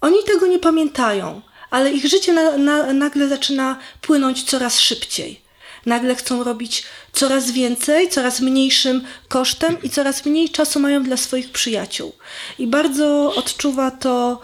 oni 0.00 0.16
tego 0.26 0.46
nie 0.46 0.58
pamiętają, 0.58 1.42
ale 1.70 1.92
ich 1.92 2.06
życie 2.06 2.32
na, 2.32 2.56
na, 2.56 2.92
nagle 2.92 3.28
zaczyna 3.28 3.78
płynąć 4.00 4.42
coraz 4.42 4.80
szybciej. 4.80 5.40
Nagle 5.86 6.14
chcą 6.14 6.44
robić 6.44 6.84
coraz 7.12 7.50
więcej, 7.50 8.08
coraz 8.08 8.40
mniejszym 8.40 9.04
kosztem 9.28 9.82
i 9.82 9.90
coraz 9.90 10.24
mniej 10.24 10.50
czasu 10.50 10.80
mają 10.80 11.02
dla 11.02 11.16
swoich 11.16 11.52
przyjaciół. 11.52 12.12
I 12.58 12.66
bardzo 12.66 13.34
odczuwa 13.34 13.90
to 13.90 14.40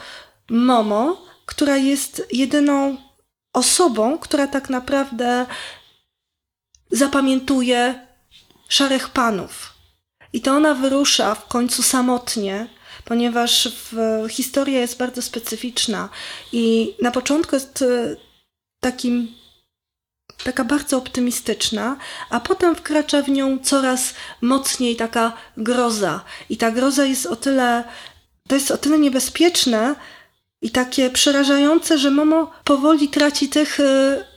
Momo, 0.48 1.26
która 1.46 1.76
jest 1.76 2.26
jedyną 2.32 2.96
osobą, 3.52 4.18
która 4.18 4.46
tak 4.46 4.70
naprawdę 4.70 5.46
zapamiętuje 6.90 8.06
szarych 8.68 9.08
panów. 9.08 9.79
I 10.32 10.40
to 10.40 10.52
ona 10.52 10.75
wyrusza 10.75 11.34
w 11.34 11.49
końcu 11.49 11.82
samotnie, 11.82 12.66
ponieważ 13.04 13.68
w, 13.68 13.96
historia 14.30 14.80
jest 14.80 14.99
bardzo 14.99 15.22
specyficzna 15.22 16.08
i 16.52 16.94
na 17.02 17.10
początku 17.10 17.56
jest 17.56 17.82
e, 17.82 18.16
takim, 18.80 19.28
taka 20.44 20.64
bardzo 20.64 20.96
optymistyczna, 20.96 21.96
a 22.30 22.40
potem 22.40 22.76
wkracza 22.76 23.22
w 23.22 23.28
nią 23.28 23.58
coraz 23.58 24.14
mocniej 24.40 24.96
taka 24.96 25.32
groza. 25.56 26.25
I 26.49 26.56
ta 26.56 26.70
groza 26.70 27.04
jest 27.04 27.26
o 27.26 27.37
tyle, 27.37 27.84
to 28.49 28.54
jest 28.54 28.70
o 28.70 28.78
tyle 28.78 28.99
niebezpieczne 28.99 29.94
i 30.62 30.70
takie 30.70 31.10
przerażające, 31.10 31.99
że 31.99 32.10
Momo 32.10 32.50
powoli 32.64 33.08
traci 33.08 33.49
tych 33.49 33.80
e, 33.80 34.29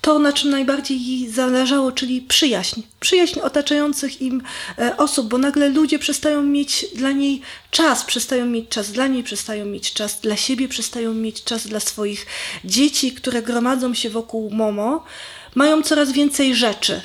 to, 0.00 0.18
na 0.18 0.32
czym 0.32 0.50
najbardziej 0.50 1.06
jej 1.06 1.30
zależało, 1.30 1.92
czyli 1.92 2.22
przyjaźń. 2.22 2.82
Przyjaźń 3.00 3.40
otaczających 3.40 4.22
im 4.22 4.42
e, 4.78 4.96
osób, 4.96 5.28
bo 5.28 5.38
nagle 5.38 5.68
ludzie 5.68 5.98
przestają 5.98 6.42
mieć 6.42 6.86
dla 6.94 7.12
niej 7.12 7.40
czas, 7.70 8.04
przestają 8.04 8.46
mieć 8.46 8.68
czas 8.68 8.92
dla 8.92 9.06
niej, 9.06 9.24
przestają 9.24 9.66
mieć 9.66 9.92
czas 9.92 10.20
dla 10.20 10.36
siebie, 10.36 10.68
przestają 10.68 11.14
mieć 11.14 11.44
czas 11.44 11.66
dla 11.66 11.80
swoich 11.80 12.26
dzieci, 12.64 13.12
które 13.12 13.42
gromadzą 13.42 13.94
się 13.94 14.10
wokół 14.10 14.50
Momo. 14.50 15.04
Mają 15.54 15.82
coraz 15.82 16.12
więcej 16.12 16.54
rzeczy. 16.54 17.00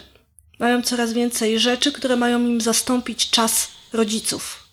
Mają 0.60 0.82
coraz 0.82 1.14
więcej 1.14 1.60
rzeczy, 1.60 1.92
które 1.92 2.16
mają 2.16 2.40
im 2.40 2.62
zastąpić 2.62 3.30
czas 3.30 3.68
rodziców. 3.94 4.64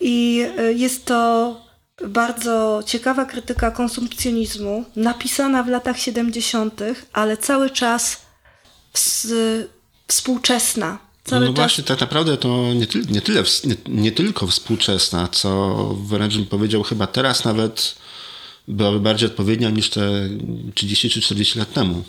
I 0.00 0.44
e, 0.58 0.72
jest 0.72 1.04
to 1.04 1.61
bardzo 2.08 2.82
ciekawa 2.86 3.24
krytyka 3.24 3.70
konsumpcjonizmu, 3.70 4.84
napisana 4.96 5.62
w 5.62 5.68
latach 5.68 5.98
70., 5.98 6.80
ale 7.12 7.36
cały 7.36 7.70
czas 7.70 8.22
ws- 8.94 9.66
współczesna. 10.08 10.98
Cały 11.24 11.40
No 11.46 11.52
czas 11.52 11.56
właśnie, 11.56 11.84
tak 11.84 12.00
naprawdę 12.00 12.36
to 12.36 12.74
nie, 12.74 12.86
ty, 12.86 13.02
nie, 13.10 13.20
tyle, 13.20 13.42
nie, 13.64 13.74
nie 13.88 14.12
tylko 14.12 14.46
współczesna, 14.46 15.28
co 15.28 15.74
wręcz 16.08 16.36
bym 16.36 16.46
powiedział 16.46 16.82
chyba 16.82 17.06
teraz 17.06 17.44
nawet 17.44 17.94
byłaby 18.68 19.00
bardziej 19.00 19.28
odpowiednia 19.28 19.70
niż 19.70 19.90
te 19.90 20.28
30 20.74 21.10
czy 21.10 21.20
40 21.20 21.58
lat 21.58 21.72
temu. 21.72 22.02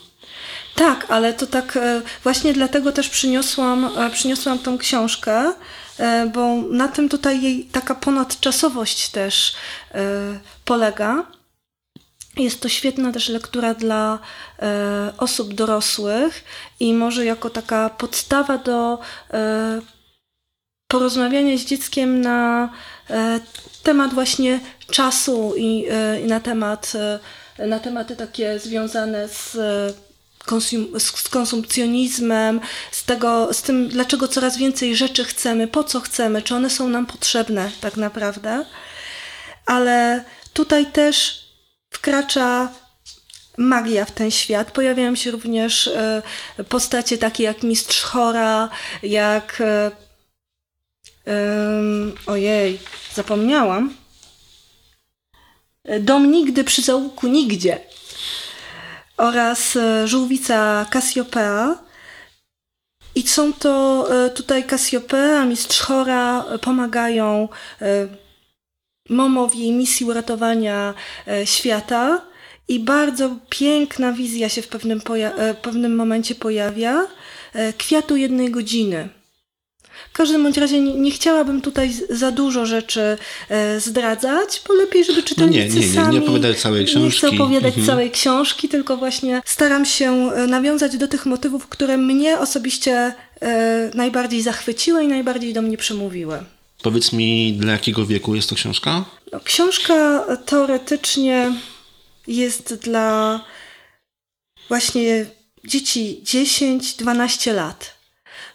Tak, 0.75 1.05
ale 1.09 1.33
to 1.33 1.47
tak 1.47 1.77
e, 1.77 2.01
właśnie 2.23 2.53
dlatego 2.53 2.91
też 2.91 3.09
przyniosłam, 3.09 3.97
e, 3.97 4.09
przyniosłam 4.09 4.59
tą 4.59 4.77
książkę, 4.77 5.53
e, 5.97 6.25
bo 6.33 6.55
na 6.55 6.87
tym 6.87 7.09
tutaj 7.09 7.41
jej 7.41 7.65
taka 7.65 7.95
ponadczasowość 7.95 9.09
też 9.09 9.55
polega. 10.65 11.25
Jest 12.37 12.61
to 12.61 12.69
świetna 12.69 13.11
też 13.11 13.29
lektura 13.29 13.73
dla 13.73 14.19
osób 15.17 15.53
dorosłych 15.53 16.43
i 16.79 16.93
może 16.93 17.25
jako 17.25 17.49
taka 17.49 17.89
podstawa 17.89 18.57
do 18.57 18.99
porozmawiania 20.87 21.57
z 21.57 21.61
dzieckiem 21.61 22.21
na 22.21 22.69
temat 23.83 24.13
właśnie 24.13 24.59
czasu 24.91 25.53
i, 25.57 25.85
i 26.23 26.27
na 26.27 26.39
temat 26.39 26.93
na 27.59 27.79
tematy 27.79 28.15
takie 28.15 28.59
związane 28.59 29.27
z 29.27 29.57
z, 30.99 31.29
konsumpcjonizmem, 31.29 32.61
z 32.91 33.03
tego, 33.03 33.53
z 33.53 33.61
tym, 33.61 33.87
dlaczego 33.87 34.27
coraz 34.27 34.57
więcej 34.57 34.95
rzeczy 34.95 35.23
chcemy, 35.23 35.67
po 35.67 35.83
co 35.83 35.99
chcemy, 35.99 36.41
czy 36.41 36.55
one 36.55 36.69
są 36.69 36.87
nam 36.87 37.05
potrzebne 37.05 37.71
tak 37.81 37.97
naprawdę. 37.97 38.65
Ale 39.65 40.23
tutaj 40.53 40.85
też 40.91 41.43
wkracza 41.89 42.71
magia 43.57 44.05
w 44.05 44.11
ten 44.11 44.31
świat. 44.31 44.71
Pojawiają 44.71 45.15
się 45.15 45.31
również 45.31 45.87
e, 45.87 46.21
postacie 46.69 47.17
takie 47.17 47.43
jak 47.43 47.63
Mistrz 47.63 48.01
Chora, 48.01 48.69
jak. 49.03 49.61
E, 49.61 49.91
ojej, 52.25 52.79
zapomniałam. 53.13 53.95
Dom 55.99 56.31
nigdy 56.31 56.63
przy 56.63 56.81
zaułku 56.81 57.27
nigdzie 57.27 57.79
oraz 59.17 59.75
e, 59.75 60.07
żółwica 60.07 60.85
Cassiopeia. 60.91 61.77
I 63.15 63.27
są 63.27 63.53
to 63.53 64.05
e, 64.25 64.29
tutaj 64.29 64.63
Cassiopeia, 64.63 65.45
mistrz 65.45 65.81
chora 65.81 66.45
pomagają 66.61 67.49
e, 67.81 68.07
Momo 69.09 69.47
w 69.47 69.55
jej 69.55 69.71
misji 69.71 70.05
uratowania 70.05 70.93
świata. 71.45 72.21
I 72.67 72.79
bardzo 72.79 73.35
piękna 73.49 74.13
wizja 74.13 74.49
się 74.49 74.61
w 74.61 74.67
pewnym, 74.67 75.01
pewnym 75.61 75.95
momencie 75.95 76.35
pojawia. 76.35 77.07
Kwiatu 77.77 78.15
jednej 78.15 78.51
godziny. 78.51 79.09
W 80.13 80.15
każdym 80.15 80.43
bądź 80.43 80.57
razie 80.57 80.81
nie, 80.81 80.93
nie 80.93 81.11
chciałabym 81.11 81.61
tutaj 81.61 81.93
za 82.09 82.31
dużo 82.31 82.65
rzeczy 82.65 83.17
e, 83.49 83.79
zdradzać, 83.79 84.61
bo 84.67 84.73
lepiej, 84.73 85.03
żeby 85.05 85.23
czytelnicy 85.23 85.67
No 85.69 85.73
nie, 85.75 85.81
nie, 85.81 85.87
nie 85.87 85.93
sami... 85.93 86.17
opowiadaj 86.17 86.55
całej 86.55 86.79
Nie 86.81 86.87
książki. 86.87 87.17
chcę 87.17 87.27
opowiadać 87.29 87.67
Mhm. 87.77 87.85
całej 87.87 88.11
książki, 88.11 88.69
tylko 88.69 88.97
właśnie 88.97 89.41
staram 89.45 89.85
się 89.85 90.31
e, 90.35 90.47
nawiązać 90.47 90.97
do 90.97 91.07
tych 91.07 91.25
motywów, 91.25 91.67
które 91.67 91.97
mnie 91.97 92.39
osobiście 92.39 93.13
e, 93.41 93.91
najbardziej 93.93 94.41
zachwyciły 94.41 95.03
i 95.03 95.07
najbardziej 95.07 95.53
do 95.53 95.61
mnie 95.61 95.77
przemówiły. 95.77 96.43
Powiedz 96.83 97.13
mi, 97.13 97.53
dla 97.53 97.71
jakiego 97.71 98.05
wieku 98.05 98.35
jest 98.35 98.49
to 98.49 98.55
książka? 98.55 99.05
No, 99.31 99.39
książka 99.39 100.25
teoretycznie 100.45 101.51
jest 102.27 102.73
dla 102.73 103.39
właśnie 104.69 105.25
dzieci 105.65 106.21
10-12 106.25 107.53
lat. 107.53 107.93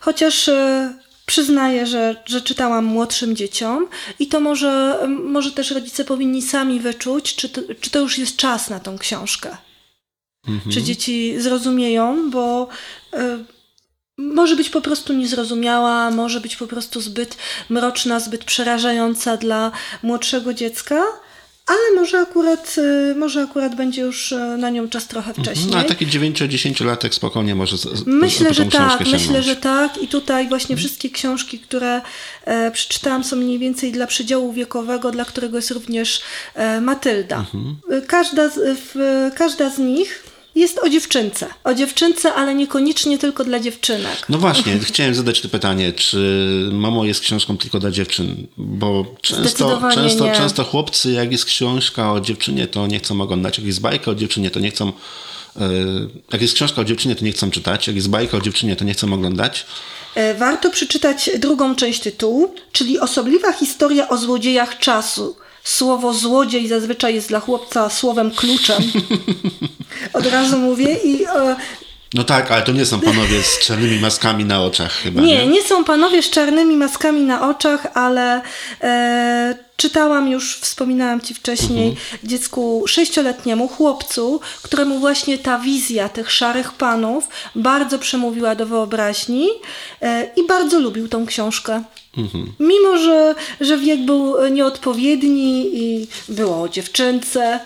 Chociaż 0.01 0.49
e, 0.49 0.95
Przyznaję, 1.29 1.87
że, 1.87 2.23
że 2.27 2.41
czytałam 2.41 2.85
młodszym 2.85 3.37
dzieciom 3.37 3.89
i 4.19 4.27
to 4.27 4.41
może, 4.41 4.99
może 5.25 5.53
też 5.53 5.71
rodzice 5.71 6.05
powinni 6.05 6.43
sami 6.43 6.81
wyczuć, 6.81 7.37
czy 7.37 7.49
to, 7.49 7.61
czy 7.81 7.91
to 7.91 7.99
już 7.99 8.19
jest 8.19 8.37
czas 8.37 8.71
na 8.71 8.81
tą 8.81 8.99
książkę. 8.99 9.57
Czy 10.73 10.83
dzieci 10.83 11.41
zrozumieją, 11.41 12.31
bo 12.31 12.69
y, 13.15 13.19
może 14.19 14.57
być 14.57 14.71
po 14.71 14.81
prostu 14.81 15.13
niezrozumiała, 15.13 16.11
może 16.11 16.41
być 16.41 16.57
po 16.57 16.67
prostu 16.67 17.01
zbyt 17.01 17.37
mroczna, 17.69 18.21
zbyt 18.21 18.45
przerażająca 18.45 19.37
dla 19.37 19.73
młodszego 20.03 20.55
dziecka, 20.55 21.05
ale 21.69 22.01
może 22.01 22.21
akurat, 22.21 22.77
y, 22.79 23.15
może 23.15 23.43
akurat 23.43 23.75
będzie 23.75 24.03
już 24.03 24.33
y, 24.33 24.37
na 24.59 24.71
nią 24.71 24.89
czas 24.89 25.07
trochę 25.07 25.35
wcześniej. 25.35 25.71
No, 25.71 25.79
a 25.79 25.85
taki 25.85 26.07
9-10-latek 26.07 27.13
spokojnie 27.13 27.55
może 27.55 27.79
z, 27.79 28.07
Myślę, 28.07 28.55
że 28.55 28.67
tak, 28.67 29.01
myślę, 29.13 29.43
że 29.43 29.57
tak. 29.57 30.03
I 30.03 30.09
tutaj 30.09 30.49
właśnie 30.49 30.77
wszystkie 30.77 31.11
książki, 31.11 31.59
które 31.59 32.01
e, 32.45 32.71
przeczytałam, 32.71 33.25
są 33.25 33.37
mniej 33.37 33.59
więcej 33.59 33.93
dla 33.93 34.07
przedziału 34.07 34.53
wiekowego, 34.53 35.11
dla 35.11 35.25
którego 35.25 35.57
jest 35.57 35.71
również 35.71 36.21
e, 36.55 36.81
Matylda. 36.81 37.45
E, 37.91 38.03
Każda, 38.03 38.49
z, 38.49 38.79
w, 38.79 39.31
każda 39.35 39.71
z 39.71 39.79
nich 39.79 40.28
jest 40.59 40.79
o 40.79 40.89
dziewczynce. 40.89 41.47
O 41.65 41.75
dziewczynce, 41.75 42.35
ale 42.35 42.55
niekoniecznie 42.55 43.19
tylko 43.19 43.45
dla 43.45 43.61
dziewczynek. 43.61 44.27
No 44.29 44.39
właśnie, 44.39 44.79
chciałem 44.89 45.15
zadać 45.15 45.41
to 45.41 45.49
pytanie, 45.49 45.93
czy 45.93 46.19
Mamo 46.73 47.05
jest 47.05 47.21
książką 47.21 47.57
tylko 47.59 47.79
dla 47.79 47.91
dziewczyn? 47.91 48.47
Bo 48.57 49.05
często, 49.23 49.81
często, 49.95 50.25
nie. 50.27 50.33
często 50.33 50.65
chłopcy, 50.65 51.13
jak 51.13 51.33
jest 51.33 51.45
książka 51.45 52.13
o 52.13 52.21
dziewczynie, 52.21 52.67
to 52.67 52.87
nie 52.87 52.99
chcą 52.99 53.21
oglądać. 53.21 53.59
Jak 53.59 53.67
jest 53.67 53.81
bajka 53.81 54.11
o 54.11 54.15
dziewczynie, 54.15 54.51
to 54.51 54.61
nie 54.61 54.71
chcą. 54.71 54.93
e, 55.57 55.61
Jak 56.33 56.43
jest 56.43 56.55
książka 56.55 56.81
o 56.81 56.85
dziewczynie, 56.85 57.17
to 57.17 57.25
nie 57.25 57.33
chcą 57.33 57.51
czytać. 57.51 57.87
Jak 57.87 57.97
jest 57.97 58.09
bajka 58.11 58.37
o 58.37 58.41
dziewczynie, 58.41 58.77
to 58.77 58.85
nie 58.85 58.93
chcą 58.95 59.13
oglądać. 59.13 59.67
E, 60.15 60.35
Warto 60.35 60.71
przeczytać 60.71 61.31
drugą 61.39 61.75
część 61.75 62.01
tytułu, 62.01 62.55
czyli 62.73 62.99
osobliwa 62.99 63.53
historia 63.53 64.09
o 64.09 64.17
złodziejach 64.19 64.79
czasu. 64.79 65.37
Słowo 65.65 66.15
złodziej 66.15 66.69
zazwyczaj 66.69 67.15
jest 67.15 67.29
dla 67.29 67.41
chłopca 67.41 67.91
słowem 67.91 68.31
kluczem. 68.31 68.83
Od 70.13 70.27
razu 70.27 70.59
mówię 70.59 70.95
i 71.05 71.25
e, 71.25 71.57
No 72.15 72.25
tak, 72.25 72.51
ale 72.51 72.63
to 72.63 72.73
nie 72.73 72.87
są 72.87 73.01
panowie 73.01 73.43
z 73.43 73.59
czarnymi 73.59 74.01
maskami 74.01 74.45
na 74.45 74.65
oczach 74.65 74.93
chyba. 74.93 75.23
Nie, 75.23 75.47
nie 75.47 75.63
są 75.63 75.85
panowie 75.85 76.23
z 76.23 76.31
czarnymi 76.31 76.77
maskami 76.77 77.21
na 77.21 77.51
oczach, 77.51 77.87
ale 77.95 78.43
e, 78.83 79.55
czytałam 79.77 80.29
już, 80.29 80.57
wspominałam 80.57 81.21
ci 81.21 81.35
wcześniej, 81.35 81.97
dziecku 82.25 82.85
sześcioletniemu, 82.87 83.69
chłopcu, 83.69 84.41
któremu 84.63 84.99
właśnie 84.99 85.39
ta 85.39 85.59
wizja 85.59 86.09
tych 86.09 86.33
szarych 86.33 86.73
panów 86.73 87.29
bardzo 87.55 87.99
przemówiła 87.99 88.55
do 88.55 88.67
wyobraźni 88.67 89.49
e, 90.03 90.31
i 90.37 90.47
bardzo 90.47 90.81
lubił 90.81 91.09
tą 91.09 91.27
książkę. 91.27 91.83
Mimo, 92.61 92.99
że, 92.99 93.35
że 93.61 93.79
wiek 93.79 94.01
był 94.01 94.49
nieodpowiedni 94.49 95.71
i 95.73 96.07
było 96.29 96.63
o 96.63 96.69
dziewczynce, 96.69 97.61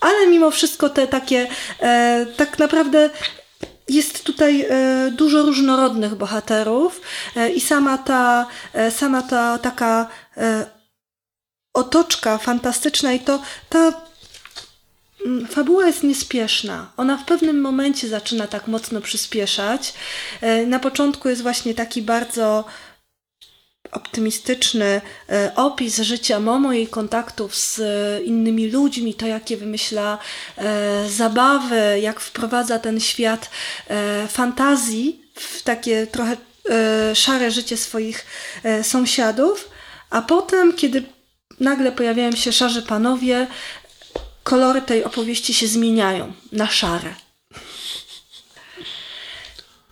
ale 0.00 0.26
mimo 0.26 0.50
wszystko 0.50 0.88
te 0.88 1.06
takie, 1.06 1.46
e, 1.80 2.26
tak 2.36 2.58
naprawdę 2.58 3.10
jest 3.88 4.24
tutaj 4.24 4.66
e, 4.68 5.10
dużo 5.10 5.42
różnorodnych 5.42 6.14
bohaterów 6.14 7.00
e, 7.36 7.50
i 7.50 7.60
sama 7.60 7.98
ta, 7.98 8.46
e, 8.72 8.90
sama 8.90 9.22
ta 9.22 9.58
taka 9.58 10.08
otoczka 11.74 12.38
fantastyczna 12.38 13.12
i 13.12 13.20
to 13.20 13.42
ta 13.68 13.92
mm, 15.26 15.46
fabuła 15.46 15.86
jest 15.86 16.02
niespieszna. 16.02 16.92
Ona 16.96 17.16
w 17.16 17.24
pewnym 17.24 17.60
momencie 17.60 18.08
zaczyna 18.08 18.46
tak 18.46 18.66
mocno 18.66 19.00
przyspieszać. 19.00 19.94
Na 20.66 20.78
początku 20.78 21.28
jest 21.28 21.42
właśnie 21.42 21.74
taki 21.74 22.02
bardzo 22.02 22.64
optymistyczny 23.96 25.00
e, 25.28 25.52
opis 25.56 26.00
życia 26.00 26.40
Momo, 26.40 26.72
jej 26.72 26.88
kontaktów 26.88 27.56
z 27.56 27.78
e, 27.78 28.22
innymi 28.24 28.70
ludźmi, 28.70 29.14
to 29.14 29.26
jakie 29.26 29.56
wymyśla 29.56 30.18
e, 30.56 31.08
zabawy, 31.08 32.00
jak 32.00 32.20
wprowadza 32.20 32.78
ten 32.78 33.00
świat 33.00 33.50
fantazji 34.28 35.22
w 35.34 35.62
takie 35.62 36.06
trochę 36.06 36.36
szare 37.14 37.50
życie 37.50 37.76
swoich 37.76 38.26
sąsiadów, 38.82 39.68
a 40.10 40.22
potem, 40.22 40.72
kiedy 40.72 41.04
nagle 41.60 41.92
pojawiają 41.92 42.32
się 42.32 42.52
szarzy 42.52 42.82
panowie, 42.82 43.46
kolory 44.42 44.82
tej 44.82 45.04
opowieści 45.04 45.54
się 45.54 45.66
zmieniają 45.66 46.32
na 46.52 46.66
szare. 46.66 47.14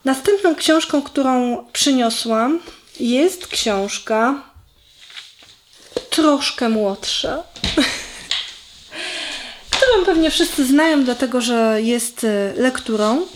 Następną 0.04 0.54
książką, 0.54 1.02
którą 1.02 1.64
przyniosłam, 1.72 2.60
jest 3.00 3.46
książka 3.46 4.42
troszkę 6.10 6.68
młodsza, 6.68 7.42
którą 9.70 10.04
pewnie 10.06 10.30
wszyscy 10.30 10.66
znają, 10.66 11.04
dlatego 11.04 11.40
że 11.40 11.78
jest 11.82 12.24
y, 12.24 12.54
lekturą. 12.56 13.26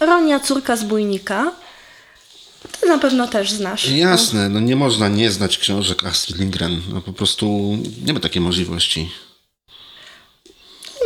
Ronia, 0.00 0.40
córka 0.40 0.76
zbójnika. 0.76 1.52
Ty 2.80 2.88
na 2.88 2.98
pewno 2.98 3.28
też 3.28 3.52
znasz. 3.52 3.88
Jasne, 3.88 4.48
no 4.48 4.60
nie 4.60 4.76
można 4.76 5.08
nie 5.08 5.30
znać 5.30 5.58
książek 5.58 6.04
Astrid 6.04 6.38
Lindgren. 6.38 6.82
No 6.92 7.00
po 7.00 7.12
prostu 7.12 7.76
nie 8.04 8.12
ma 8.12 8.20
takiej 8.20 8.42
możliwości. 8.42 9.10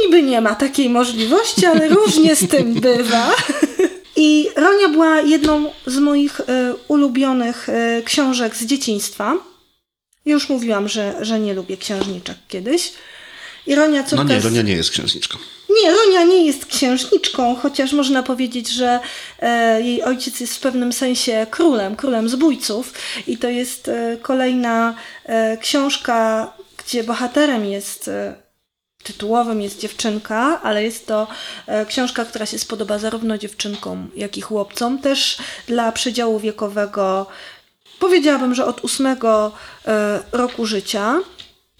Niby 0.05 0.23
nie 0.23 0.40
ma 0.40 0.55
takiej 0.55 0.88
możliwości, 0.88 1.66
ale 1.66 1.88
różnie 1.88 2.37
z 2.37 2.49
tym 2.49 2.75
bywa. 2.75 3.31
I 4.16 4.48
Ronia 4.57 4.88
była 4.88 5.20
jedną 5.20 5.72
z 5.87 5.98
moich 5.98 6.40
e, 6.40 6.74
ulubionych 6.88 7.68
e, 7.68 8.02
książek 8.02 8.57
z 8.57 8.64
dzieciństwa. 8.64 9.35
Już 10.26 10.48
mówiłam, 10.48 10.88
że, 10.88 11.14
że 11.20 11.40
nie 11.40 11.55
lubię 11.55 11.76
księżniczek 11.76 12.37
kiedyś. 12.48 12.92
I 13.66 13.74
Ronia 13.74 14.05
córka 14.05 14.24
No 14.24 14.35
nie, 14.35 14.40
Ronia 14.40 14.62
nie 14.62 14.72
jest 14.72 14.90
księżniczką. 14.90 15.38
nie, 15.83 15.90
Ronia 15.94 16.24
nie 16.24 16.46
jest 16.46 16.66
księżniczką, 16.66 17.57
chociaż 17.57 17.92
można 17.92 18.22
powiedzieć, 18.22 18.68
że 18.68 19.00
e, 19.40 19.83
jej 19.83 20.02
ojciec 20.02 20.40
jest 20.40 20.57
w 20.57 20.61
pewnym 20.61 20.92
sensie 20.92 21.46
królem, 21.50 21.96
królem 21.96 22.29
zbójców. 22.29 22.92
I 23.26 23.38
to 23.38 23.48
jest 23.48 23.88
e, 23.88 24.16
kolejna 24.22 24.94
e, 25.24 25.57
książka, 25.57 26.52
gdzie 26.87 27.05
bohaterem 27.05 27.64
jest 27.64 28.09
e, 28.09 28.35
tytułowym 29.07 29.62
jest 29.62 29.81
dziewczynka, 29.81 30.61
ale 30.62 30.85
jest 30.85 31.07
to 31.07 31.27
e, 31.66 31.87
książka, 31.87 32.25
która 32.25 32.47
się 32.47 32.59
spodoba 32.59 32.99
zarówno 32.99 33.38
dziewczynkom, 33.38 34.11
jak 34.16 34.37
i 34.38 34.40
chłopcom. 34.40 34.99
Też 34.99 35.38
dla 35.66 35.92
przedziału 35.92 36.38
wiekowego, 36.38 37.27
powiedziałabym, 37.99 38.55
że 38.55 38.66
od 38.66 38.85
ósmego 38.85 39.53
e, 39.87 40.21
roku 40.33 40.66
życia. 40.66 41.14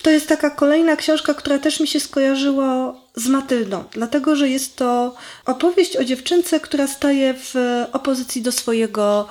To 0.03 0.11
jest 0.11 0.29
taka 0.29 0.51
kolejna 0.51 0.97
książka, 0.97 1.35
która 1.35 1.59
też 1.59 1.81
mi 1.81 1.89
się 1.89 2.01
skojarzyło 2.01 3.01
z 3.15 3.29
Matyldą, 3.29 3.85
dlatego 3.93 4.37
że 4.37 4.49
jest 4.49 4.77
to 4.77 5.15
opowieść 5.47 5.97
o 5.97 6.05
dziewczynce, 6.05 6.61
która 6.61 6.87
staje 6.87 7.35
w 7.35 7.55
opozycji 7.93 8.43
do 8.43 8.53
swojego 8.53 9.29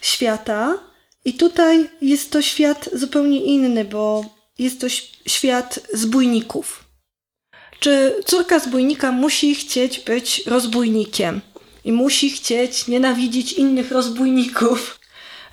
świata. 0.00 0.78
I 1.24 1.34
tutaj 1.34 1.90
jest 2.02 2.30
to 2.30 2.42
świat 2.42 2.90
zupełnie 2.92 3.44
inny, 3.44 3.84
bo 3.84 4.24
jest 4.58 4.80
to 4.80 4.86
świat 5.26 5.80
zbójników. 5.92 6.81
Czy 7.82 8.14
córka 8.24 8.58
zbójnika 8.58 9.12
musi 9.12 9.54
chcieć 9.54 10.00
być 10.00 10.42
rozbójnikiem 10.46 11.40
i 11.84 11.92
musi 11.92 12.30
chcieć 12.30 12.86
nienawidzić 12.86 13.52
innych 13.52 13.90
rozbójników? 13.90 15.00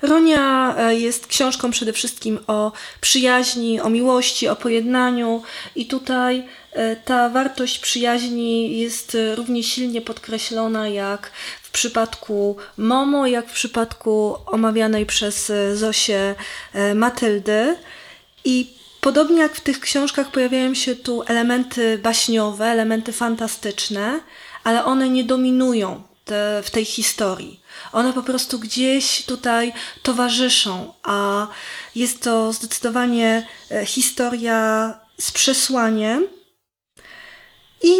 Ronia 0.02 0.74
e, 0.78 0.94
jest 0.94 1.26
książką 1.26 1.70
przede 1.70 1.92
wszystkim 1.92 2.38
o 2.46 2.72
przyjaźni, 3.00 3.80
o 3.80 3.88
miłości, 3.90 4.48
o 4.48 4.56
pojednaniu, 4.56 5.42
i 5.76 5.86
tutaj 5.86 6.44
e, 6.72 6.96
ta 6.96 7.28
wartość 7.28 7.78
przyjaźni 7.78 8.78
jest 8.78 9.14
e, 9.14 9.34
równie 9.34 9.62
silnie 9.62 10.00
podkreślona 10.00 10.88
jak 10.88 11.30
w 11.62 11.70
przypadku 11.70 12.56
Momo, 12.76 13.26
jak 13.26 13.48
w 13.48 13.52
przypadku 13.52 14.36
omawianej 14.46 15.06
przez 15.06 15.52
Zosię 15.74 16.34
Matyldy. 16.94 17.76
I 18.44 18.80
podobnie 19.00 19.40
jak 19.42 19.54
w 19.54 19.60
tych 19.60 19.80
książkach 19.80 20.30
pojawiają 20.30 20.74
się 20.74 20.96
tu 20.96 21.22
elementy 21.26 21.98
baśniowe, 21.98 22.66
elementy 22.66 23.12
fantastyczne, 23.12 24.20
ale 24.64 24.84
one 24.84 25.10
nie 25.10 25.24
dominują 25.24 26.02
te, 26.24 26.62
w 26.64 26.70
tej 26.70 26.84
historii. 26.84 27.60
One 27.92 28.12
po 28.12 28.22
prostu 28.22 28.58
gdzieś 28.58 29.24
tutaj 29.24 29.72
towarzyszą, 30.02 30.92
a 31.02 31.46
jest 31.94 32.22
to 32.22 32.52
zdecydowanie 32.52 33.46
e, 33.70 33.86
historia 33.86 34.94
z 35.18 35.30
przesłaniem 35.30 36.26
i 37.82 37.94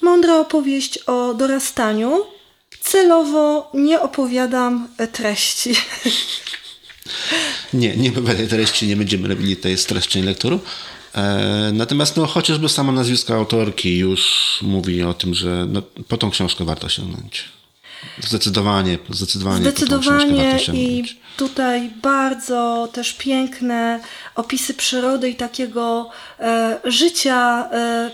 mądra 0.00 0.36
opowieść 0.38 0.98
o 0.98 1.34
dorastaniu. 1.34 2.26
Celowo 2.80 3.70
nie 3.74 4.00
opowiadam 4.00 4.88
e, 4.98 5.06
treści. 5.08 5.74
Nie, 7.74 7.96
nie 7.96 8.12
tej 8.36 8.48
treści, 8.48 8.86
nie 8.86 8.96
będziemy 8.96 9.28
robili 9.28 9.56
tej 9.56 9.78
streszczeń 9.78 10.24
lektur. 10.24 10.58
E, 11.14 11.70
natomiast 11.72 12.16
no, 12.16 12.26
chociażby 12.26 12.68
samo 12.68 12.92
nazwisko 12.92 13.34
autorki 13.34 13.98
już 13.98 14.58
mówi 14.62 15.02
o 15.02 15.14
tym, 15.14 15.34
że 15.34 15.66
no, 15.68 15.82
po 16.08 16.16
tą 16.16 16.30
książkę 16.30 16.64
warto 16.64 16.88
sięgnąć. 16.88 17.44
Zdecydowanie, 18.20 18.98
zdecydowanie. 19.10 19.60
Zdecydowanie 19.60 20.58
i 20.72 21.04
tutaj 21.36 21.90
bardzo 22.02 22.88
też 22.92 23.12
piękne 23.12 24.00
opisy 24.34 24.74
przyrody 24.74 25.30
i 25.30 25.34
takiego 25.34 26.10
e, 26.40 26.80
życia 26.84 27.68
e, 27.72 28.10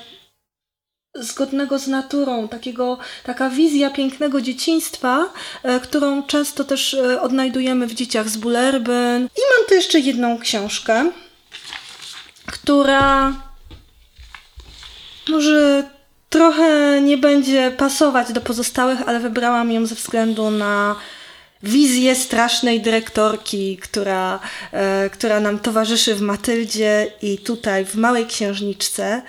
zgodnego 1.20 1.78
z 1.78 1.87
naturą, 1.87 2.48
takiego, 2.48 2.98
taka 3.24 3.50
wizja 3.50 3.90
pięknego 3.90 4.40
dzieciństwa, 4.40 5.33
e, 5.62 5.81
którą 5.81 6.22
często 6.22 6.64
też 6.64 6.94
e, 6.94 7.22
odnajdujemy 7.22 7.87
w 7.87 7.94
dzieciach 7.94 8.28
z 8.28 8.37
Bullerbyn. 8.37 9.22
I 9.22 9.40
mam 9.57 9.68
tu 9.68 9.74
jeszcze 9.74 10.00
jedną 10.00 10.38
książkę, 10.38 11.11
która 12.46 13.33
może 15.28 15.85
trochę 16.31 17.00
nie 17.00 17.18
będzie 17.18 17.70
pasować 17.70 18.33
do 18.33 18.40
pozostałych, 18.40 19.09
ale 19.09 19.20
wybrałam 19.20 19.72
ją 19.72 19.87
ze 19.87 19.94
względu 19.94 20.50
na 20.50 20.96
wizję 21.62 22.16
strasznej 22.16 22.80
dyrektorki, 22.80 23.76
która, 23.76 24.40
e, 24.72 25.10
która 25.10 25.40
nam 25.40 25.58
towarzyszy 25.58 26.14
w 26.14 26.20
Matyldzie 26.20 27.12
i 27.22 27.38
tutaj 27.38 27.84
w 27.84 27.94
Małej 27.94 28.26
Księżniczce. 28.26 29.22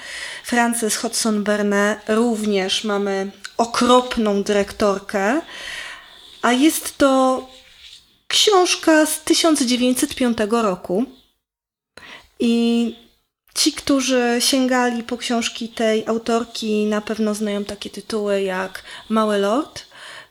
Frances 0.43 0.95
Hodgson 0.95 1.43
Burnett 1.43 1.99
również 2.07 2.83
mamy 2.83 3.31
okropną 3.57 4.43
dyrektorkę, 4.43 5.41
a 6.41 6.51
jest 6.51 6.97
to 6.97 7.47
książka 8.27 9.05
z 9.05 9.23
1905 9.23 10.61
roku. 10.63 11.05
I 12.39 12.95
ci, 13.55 13.73
którzy 13.73 14.37
sięgali 14.39 15.03
po 15.03 15.17
książki 15.17 15.69
tej 15.69 16.07
autorki, 16.07 16.85
na 16.85 17.01
pewno 17.01 17.35
znają 17.35 17.65
takie 17.65 17.89
tytuły 17.89 18.41
jak 18.41 18.83
Mały 19.09 19.37
Lord 19.37 19.85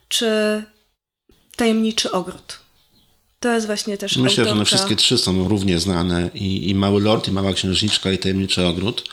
czy 0.08 0.62
Tajemniczy 1.58 2.10
Ogród. 2.10 2.58
To 3.40 3.52
jest 3.54 3.66
właśnie 3.66 3.98
też 3.98 4.16
Myślę, 4.16 4.30
że 4.30 4.40
autorka. 4.40 4.56
one 4.56 4.64
wszystkie 4.64 4.96
trzy 4.96 5.18
są 5.18 5.48
równie 5.48 5.78
znane. 5.78 6.30
I, 6.34 6.70
I 6.70 6.74
Mały 6.74 7.00
Lord, 7.00 7.28
i 7.28 7.32
Mała 7.32 7.52
Księżniczka, 7.52 8.12
i 8.12 8.18
Tajemniczy 8.18 8.66
Ogród. 8.66 9.04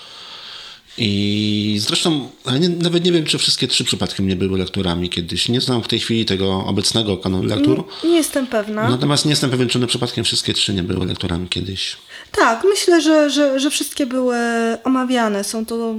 I 0.98 1.78
zresztą 1.80 2.30
nie, 2.60 2.70
nawet 2.70 3.06
nie 3.06 3.12
wiem, 3.12 3.26
czy 3.26 3.38
wszystkie 3.38 3.68
trzy 3.68 3.84
przypadkiem 3.84 4.28
nie 4.28 4.36
były 4.36 4.58
lekturami 4.58 5.10
kiedyś. 5.10 5.50
Nie 5.50 5.62
znam 5.62 5.84
w 5.84 5.88
tej 5.88 6.00
chwili 6.00 6.26
tego 6.26 6.66
obecnego 6.66 7.18
kanonu 7.18 7.44
lektur. 7.44 7.84
Nie 8.04 8.16
jestem 8.16 8.48
pewna. 8.48 8.90
Natomiast 8.90 9.26
nie 9.26 9.30
jestem 9.32 9.50
pewien, 9.50 9.70
czy 9.70 9.78
one 9.78 9.88
przypadkiem 9.88 10.24
wszystkie 10.24 10.54
trzy 10.54 10.74
nie 10.74 10.84
były 10.84 11.06
lekturami 11.06 11.50
kiedyś. 11.50 11.98
Tak, 12.32 12.64
myślę, 12.64 13.02
że, 13.02 13.30
że, 13.30 13.60
że 13.60 13.70
wszystkie 13.70 14.06
były 14.06 14.38
omawiane. 14.84 15.44
Są 15.44 15.66
to 15.66 15.96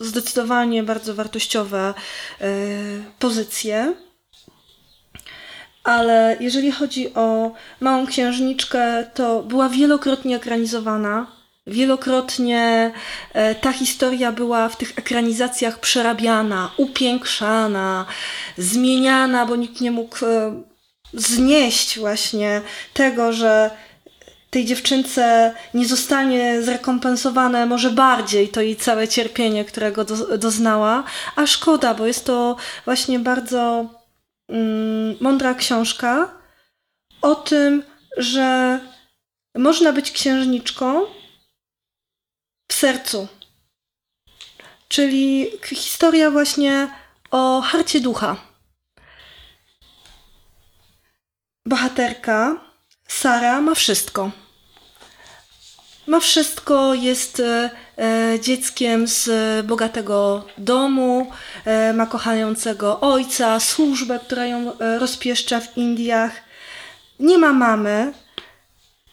zdecydowanie 0.00 0.82
bardzo 0.82 1.14
wartościowe 1.14 1.94
e, 2.40 2.50
pozycje. 3.18 3.94
Ale 5.84 6.36
jeżeli 6.40 6.72
chodzi 6.72 7.14
o 7.14 7.52
Małą 7.80 8.06
Księżniczkę, 8.06 9.06
to 9.14 9.42
była 9.42 9.68
wielokrotnie 9.68 10.36
ekranizowana. 10.36 11.26
Wielokrotnie 11.66 12.92
e, 13.32 13.54
ta 13.54 13.72
historia 13.72 14.32
była 14.32 14.68
w 14.68 14.76
tych 14.76 14.98
ekranizacjach 14.98 15.80
przerabiana, 15.80 16.70
upiększana, 16.76 18.06
zmieniana, 18.58 19.46
bo 19.46 19.56
nikt 19.56 19.80
nie 19.80 19.90
mógł 19.90 20.26
e, 20.26 20.62
znieść 21.14 21.98
właśnie 21.98 22.62
tego, 22.94 23.32
że 23.32 23.70
tej 24.50 24.64
dziewczynce 24.64 25.54
nie 25.74 25.86
zostanie 25.86 26.62
zrekompensowane 26.62 27.66
może 27.66 27.90
bardziej 27.90 28.48
to 28.48 28.60
jej 28.60 28.76
całe 28.76 29.08
cierpienie, 29.08 29.64
którego 29.64 30.04
do, 30.04 30.38
doznała, 30.38 31.04
a 31.36 31.46
szkoda, 31.46 31.94
bo 31.94 32.06
jest 32.06 32.24
to 32.24 32.56
właśnie 32.84 33.18
bardzo 33.18 33.86
mądra 35.20 35.54
książka 35.54 36.38
o 37.22 37.34
tym, 37.34 37.82
że 38.16 38.80
można 39.54 39.92
być 39.92 40.10
księżniczką 40.10 41.06
w 42.68 42.74
sercu. 42.74 43.28
Czyli 44.88 45.50
historia 45.64 46.30
właśnie 46.30 46.88
o 47.30 47.60
harcie 47.60 48.00
ducha. 48.00 48.36
Bohaterka 51.66 52.64
Sara 53.08 53.60
ma 53.60 53.74
wszystko. 53.74 54.43
Ma 56.06 56.20
wszystko, 56.20 56.94
jest 56.94 57.40
e, 57.40 57.70
e, 57.98 58.40
dzieckiem 58.40 59.06
z 59.06 59.30
bogatego 59.66 60.44
domu, 60.58 61.30
e, 61.64 61.92
ma 61.92 62.06
kochającego 62.06 63.00
ojca, 63.00 63.60
służbę, 63.60 64.20
która 64.24 64.46
ją 64.46 64.72
rozpieszcza 64.98 65.60
w 65.60 65.76
Indiach. 65.76 66.32
Nie 67.20 67.38
ma 67.38 67.52
mamy. 67.52 68.12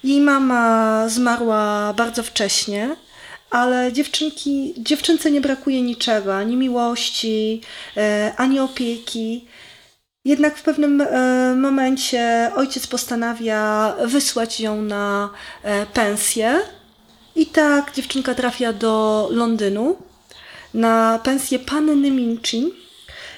Jej 0.04 0.22
mama 0.22 1.06
zmarła 1.10 1.94
bardzo 1.98 2.24
wcześnie, 2.24 2.96
ale 3.50 3.94
dziewczynki, 3.94 4.74
dziewczynce 4.78 5.32
nie 5.32 5.42
brakuje 5.42 5.82
niczego, 5.82 6.38
ani 6.38 6.58
miłości, 6.58 7.62
ani 8.38 8.60
opieki. 8.60 9.48
Jednak 10.26 10.58
w 10.58 10.62
pewnym 10.62 11.04
momencie 11.62 12.52
ojciec 12.56 12.88
postanawia 12.88 13.94
wysłać 14.06 14.60
ją 14.60 14.82
na 14.82 15.30
pensję. 15.94 16.62
I 17.36 17.46
tak 17.46 17.96
dziewczynka 17.96 18.36
trafia 18.36 18.74
do 18.74 19.28
Londynu 19.32 19.98
na 20.74 21.20
pensję 21.24 21.60
panny 21.60 22.12
Minchin, 22.12 22.72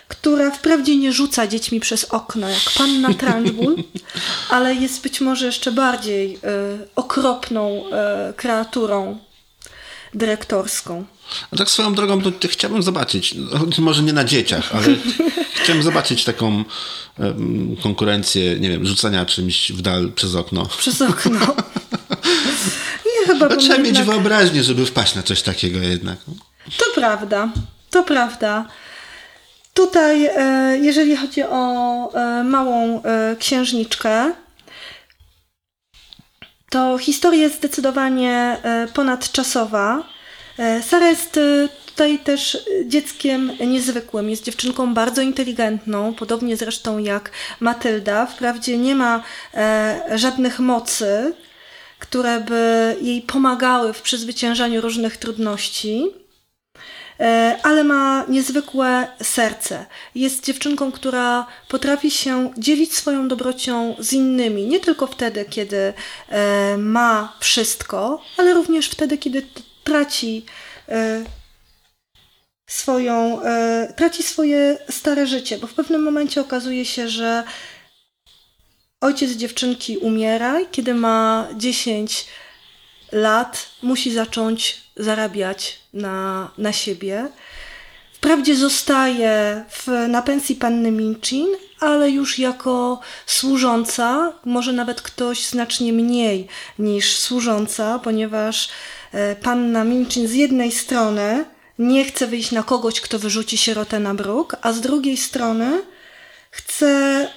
która 0.07 0.51
wprawdzie 0.51 0.97
nie 0.97 1.13
rzuca 1.13 1.47
dziećmi 1.47 1.79
przez 1.79 2.05
okno 2.05 2.49
jak 2.49 2.63
panna 2.77 3.13
Trunchbull, 3.13 3.75
ale 4.49 4.75
jest 4.75 5.03
być 5.03 5.21
może 5.21 5.45
jeszcze 5.45 5.71
bardziej 5.71 6.35
e, 6.35 6.39
okropną 6.95 7.83
e, 7.91 8.33
kreaturą 8.37 9.19
dyrektorską. 10.13 11.05
A 11.51 11.57
tak 11.57 11.69
swoją 11.69 11.93
drogą, 11.93 12.21
to, 12.21 12.31
to 12.31 12.47
chciałbym 12.47 12.83
zobaczyć, 12.83 13.35
no, 13.35 13.59
może 13.77 14.03
nie 14.03 14.13
na 14.13 14.23
dzieciach, 14.23 14.75
ale 14.75 14.87
chciałbym 15.63 15.83
zobaczyć 15.83 16.23
taką 16.23 16.63
konkurencję, 17.83 18.59
nie 18.59 18.69
wiem, 18.69 18.85
rzucania 18.85 19.25
czymś 19.25 19.71
w 19.71 19.81
dal 19.81 20.11
przez 20.11 20.35
okno. 20.35 20.65
Przez 20.65 21.01
okno. 21.01 21.39
Trzeba 23.63 23.83
mieć 23.83 23.97
jednak- 23.97 24.15
wyobraźnię, 24.15 24.63
żeby 24.63 24.85
wpaść 24.85 25.15
na 25.15 25.23
coś 25.23 25.41
takiego 25.41 25.79
jednak. 25.79 26.17
To 26.77 26.85
prawda, 26.95 27.49
to 27.89 28.03
prawda. 28.03 28.65
Tutaj, 29.73 30.25
e, 30.25 30.77
jeżeli 30.81 31.15
chodzi 31.15 31.43
o 31.43 31.63
e, 32.13 32.43
małą 32.43 33.03
e, 33.03 33.35
księżniczkę, 33.39 34.31
to 36.69 36.97
historia 36.97 37.41
jest 37.41 37.55
zdecydowanie 37.55 38.57
ponadczasowa. 38.93 40.03
Sara 40.81 41.09
jest 41.09 41.39
tutaj 41.85 42.19
też 42.19 42.57
dzieckiem 42.85 43.51
niezwykłym. 43.67 44.29
Jest 44.29 44.43
dziewczynką 44.43 44.93
bardzo 44.93 45.21
inteligentną, 45.21 46.13
podobnie 46.13 46.57
zresztą 46.57 46.97
jak 46.97 47.31
Matylda. 47.59 48.25
Wprawdzie 48.25 48.77
nie 48.77 48.95
ma 48.95 49.23
żadnych 50.15 50.59
mocy, 50.59 51.33
które 52.03 52.39
by 52.39 52.95
jej 53.01 53.21
pomagały 53.21 53.93
w 53.93 54.01
przezwyciężaniu 54.01 54.81
różnych 54.81 55.17
trudności. 55.17 56.11
E, 57.19 57.59
ale 57.63 57.83
ma 57.83 58.25
niezwykłe 58.27 59.07
serce. 59.21 59.85
Jest 60.15 60.45
dziewczynką, 60.45 60.91
która 60.91 61.47
potrafi 61.69 62.11
się 62.11 62.53
dzielić 62.57 62.93
swoją 62.93 63.27
dobrocią 63.27 63.95
z 63.99 64.13
innymi, 64.13 64.67
nie 64.67 64.79
tylko 64.79 65.07
wtedy, 65.07 65.45
kiedy 65.49 65.93
e, 66.29 66.77
ma 66.77 67.37
wszystko, 67.39 68.21
ale 68.37 68.53
również 68.53 68.89
wtedy, 68.89 69.17
kiedy 69.17 69.47
traci 69.83 70.45
e, 70.89 71.23
swoją, 72.69 73.39
traci 73.95 74.23
swoje 74.23 74.77
stare 74.89 75.27
życie, 75.27 75.57
bo 75.57 75.67
w 75.67 75.73
pewnym 75.73 76.03
momencie 76.03 76.41
okazuje 76.41 76.85
się, 76.85 77.07
że 77.07 77.43
ojciec 79.03 79.31
dziewczynki 79.31 79.97
umiera 79.97 80.59
i 80.59 80.67
kiedy 80.71 80.93
ma 80.93 81.47
10 81.55 82.25
lat 83.11 83.67
musi 83.81 84.11
zacząć 84.11 84.81
zarabiać 84.97 85.79
na, 85.93 86.49
na 86.57 86.73
siebie. 86.73 87.27
Wprawdzie 88.13 88.55
zostaje 88.55 89.65
w, 89.69 89.87
na 90.07 90.21
pensji 90.21 90.55
panny 90.55 90.91
Minchin, 90.91 91.47
ale 91.79 92.09
już 92.09 92.39
jako 92.39 92.99
służąca, 93.25 94.33
może 94.45 94.73
nawet 94.73 95.01
ktoś 95.01 95.45
znacznie 95.45 95.93
mniej 95.93 96.47
niż 96.79 97.17
służąca, 97.17 97.99
ponieważ 97.99 98.69
e, 99.11 99.35
panna 99.35 99.83
Minchin 99.83 100.27
z 100.27 100.33
jednej 100.33 100.71
strony 100.71 101.45
nie 101.79 102.05
chce 102.05 102.27
wyjść 102.27 102.51
na 102.51 102.63
kogoś, 102.63 103.01
kto 103.01 103.19
wyrzuci 103.19 103.57
sierotę 103.57 103.99
na 103.99 104.13
bruk, 104.13 104.55
a 104.61 104.73
z 104.73 104.81
drugiej 104.81 105.17
strony 105.17 105.81
chce 106.51 107.27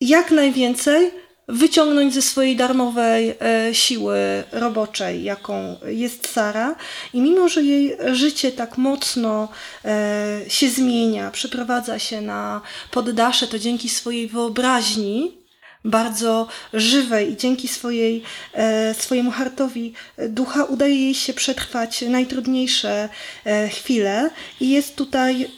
jak 0.00 0.30
najwięcej 0.30 1.10
wyciągnąć 1.48 2.14
ze 2.14 2.22
swojej 2.22 2.56
darmowej 2.56 3.34
e, 3.40 3.74
siły 3.74 4.16
roboczej, 4.52 5.24
jaką 5.24 5.76
jest 5.86 6.28
Sara. 6.28 6.76
I 7.12 7.20
mimo, 7.20 7.48
że 7.48 7.62
jej 7.62 7.96
życie 8.12 8.52
tak 8.52 8.78
mocno 8.78 9.48
e, 9.84 10.40
się 10.48 10.68
zmienia, 10.68 11.30
przeprowadza 11.30 11.98
się 11.98 12.20
na 12.20 12.60
poddasze, 12.90 13.46
to 13.46 13.58
dzięki 13.58 13.88
swojej 13.88 14.28
wyobraźni, 14.28 15.44
bardzo 15.84 16.48
żywej 16.72 17.32
i 17.32 17.36
dzięki 17.36 17.68
swojej, 17.68 18.22
e, 18.52 18.94
swojemu 18.94 19.30
hartowi 19.30 19.92
ducha 20.28 20.64
udaje 20.64 20.94
jej 20.94 21.14
się 21.14 21.32
przetrwać 21.32 22.02
najtrudniejsze 22.02 23.08
chwile 23.70 24.30
i 24.60 24.70
jest 24.70 24.96
tutaj 24.96 25.50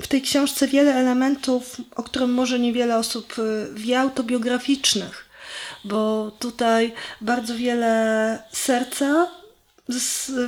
w 0.00 0.06
tej 0.06 0.22
książce 0.22 0.68
wiele 0.68 0.94
elementów, 0.94 1.76
o 1.96 2.02
którym 2.02 2.32
może 2.34 2.58
niewiele 2.58 2.98
osób 2.98 3.38
y, 3.38 3.66
wie, 3.74 4.00
autobiograficznych, 4.00 5.28
bo 5.84 6.30
tutaj 6.38 6.92
bardzo 7.20 7.54
wiele 7.54 8.42
serca 8.52 9.26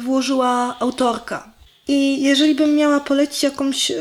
włożyła 0.01 0.77
autorka. 0.81 1.53
I 1.89 2.23
jeżeli 2.23 2.55
bym 2.55 2.75
miała 2.75 3.01
polecić 3.01 3.43
jakąś 3.43 3.91
y, 3.91 3.95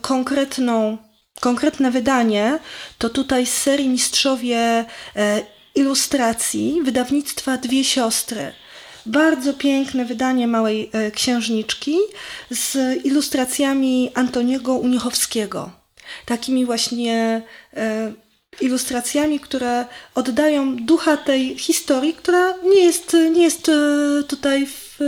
konkretną, 0.00 0.98
konkretne 1.40 1.90
wydanie, 1.90 2.58
to 2.98 3.10
tutaj 3.10 3.46
z 3.46 3.54
serii 3.54 3.88
Mistrzowie 3.88 4.84
e, 5.16 5.42
Ilustracji 5.74 6.82
wydawnictwa 6.82 7.56
Dwie 7.56 7.84
Siostry. 7.84 8.52
Bardzo 9.06 9.54
piękne 9.54 10.04
wydanie 10.04 10.48
małej 10.48 10.90
e, 10.92 11.10
księżniczki 11.10 11.96
z 12.50 12.76
ilustracjami 13.04 14.10
Antoniego 14.14 14.74
Unichowskiego. 14.74 15.70
Takimi 16.24 16.66
właśnie 16.66 17.42
e, 17.76 18.12
ilustracjami, 18.60 19.40
które 19.40 19.86
oddają 20.14 20.76
ducha 20.76 21.16
tej 21.16 21.58
historii, 21.58 22.14
która 22.14 22.54
nie 22.56 22.84
jest, 22.84 23.16
nie 23.32 23.42
jest 23.42 23.68
e, 23.68 23.72
tutaj 24.28 24.66
w, 24.66 24.98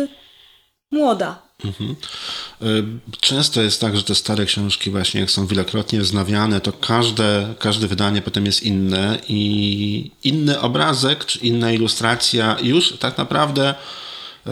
młoda. 0.90 1.47
Y, 1.64 2.84
Często 3.20 3.62
jest 3.62 3.80
tak, 3.80 3.96
że 3.96 4.02
te 4.02 4.14
stare 4.14 4.46
książki 4.46 4.90
właśnie 4.90 5.20
jak 5.20 5.30
są 5.30 5.46
wielokrotnie 5.46 6.00
wznawiane, 6.00 6.60
to 6.60 6.72
każde, 6.72 7.54
każde 7.58 7.86
wydanie 7.86 8.22
potem 8.22 8.46
jest 8.46 8.62
inne 8.62 9.18
i 9.28 10.10
inny 10.24 10.60
obrazek 10.60 11.24
czy 11.24 11.38
inna 11.38 11.72
ilustracja 11.72 12.56
już 12.62 12.92
tak 12.92 13.18
naprawdę 13.18 13.74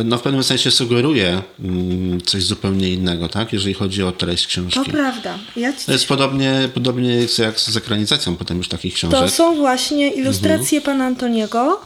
no 0.04 0.18
w 0.18 0.22
pewnym 0.22 0.42
sensie 0.44 0.70
sugeruje 0.70 1.42
mm, 1.60 2.20
coś 2.20 2.42
zupełnie 2.42 2.90
innego, 2.90 3.28
tak? 3.28 3.52
Jeżeli 3.52 3.74
chodzi 3.74 4.02
o 4.02 4.12
treść 4.12 4.44
To 4.44 4.48
książki. 4.48 4.90
prawda. 4.90 5.38
Ja 5.56 5.72
ci 5.72 5.86
To 5.86 5.92
jest 5.92 6.08
podobnie, 6.08 6.68
podobnie 6.74 7.26
jak 7.38 7.60
z 7.60 7.76
ekranizacją 7.76 8.36
potem 8.36 8.58
już 8.58 8.68
takich 8.68 8.94
książek. 8.94 9.20
To 9.20 9.28
są 9.28 9.56
właśnie 9.56 10.10
ilustracje 10.10 10.80
pana 10.80 11.04
Antoniego 11.04 11.80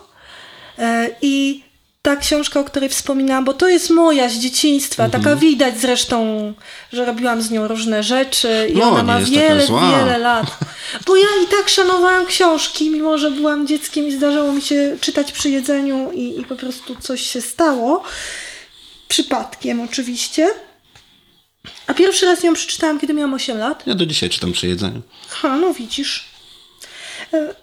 e, 0.78 1.10
i 1.22 1.62
ta 2.02 2.16
książka, 2.16 2.60
o 2.60 2.64
której 2.64 2.88
wspominałam, 2.88 3.44
bo 3.44 3.54
to 3.54 3.68
jest 3.68 3.90
moja 3.90 4.28
z 4.28 4.32
dzieciństwa, 4.32 5.08
taka 5.08 5.36
widać 5.36 5.80
zresztą, 5.80 6.52
że 6.92 7.04
robiłam 7.04 7.42
z 7.42 7.50
nią 7.50 7.68
różne 7.68 8.02
rzeczy 8.02 8.70
i 8.74 8.76
No, 8.76 8.90
ona 8.90 9.02
ma 9.02 9.20
wiele, 9.20 9.66
wiele 9.66 10.18
lat. 10.18 10.46
Bo 11.06 11.16
ja 11.16 11.28
i 11.44 11.46
tak 11.46 11.68
szanowałam 11.68 12.26
książki, 12.26 12.90
mimo 12.90 13.18
że 13.18 13.30
byłam 13.30 13.66
dzieckiem 13.66 14.08
i 14.08 14.12
zdarzało 14.12 14.52
mi 14.52 14.62
się 14.62 14.96
czytać 15.00 15.32
przy 15.32 15.50
jedzeniu 15.50 16.12
i, 16.12 16.40
i 16.40 16.44
po 16.44 16.56
prostu 16.56 16.96
coś 16.96 17.20
się 17.20 17.40
stało. 17.40 18.02
Przypadkiem 19.08 19.80
oczywiście. 19.80 20.48
A 21.86 21.94
pierwszy 21.94 22.26
raz 22.26 22.42
ją 22.42 22.54
przeczytałam, 22.54 23.00
kiedy 23.00 23.14
miałam 23.14 23.34
8 23.34 23.58
lat. 23.58 23.86
Ja 23.86 23.94
do 23.94 24.06
dzisiaj 24.06 24.30
czytam 24.30 24.52
przy 24.52 24.66
jedzeniu. 24.66 25.02
Ha, 25.28 25.56
no 25.56 25.74
widzisz. 25.74 26.24
E, 27.32 27.54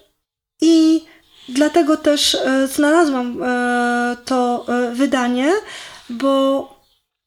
I 0.60 1.00
dlatego 1.48 1.96
też 1.96 2.34
e, 2.34 2.68
znalazłam 2.68 3.42
e, 3.42 4.16
to 4.24 4.66
e, 4.68 4.94
wydanie, 4.94 5.52
bo 6.10 6.78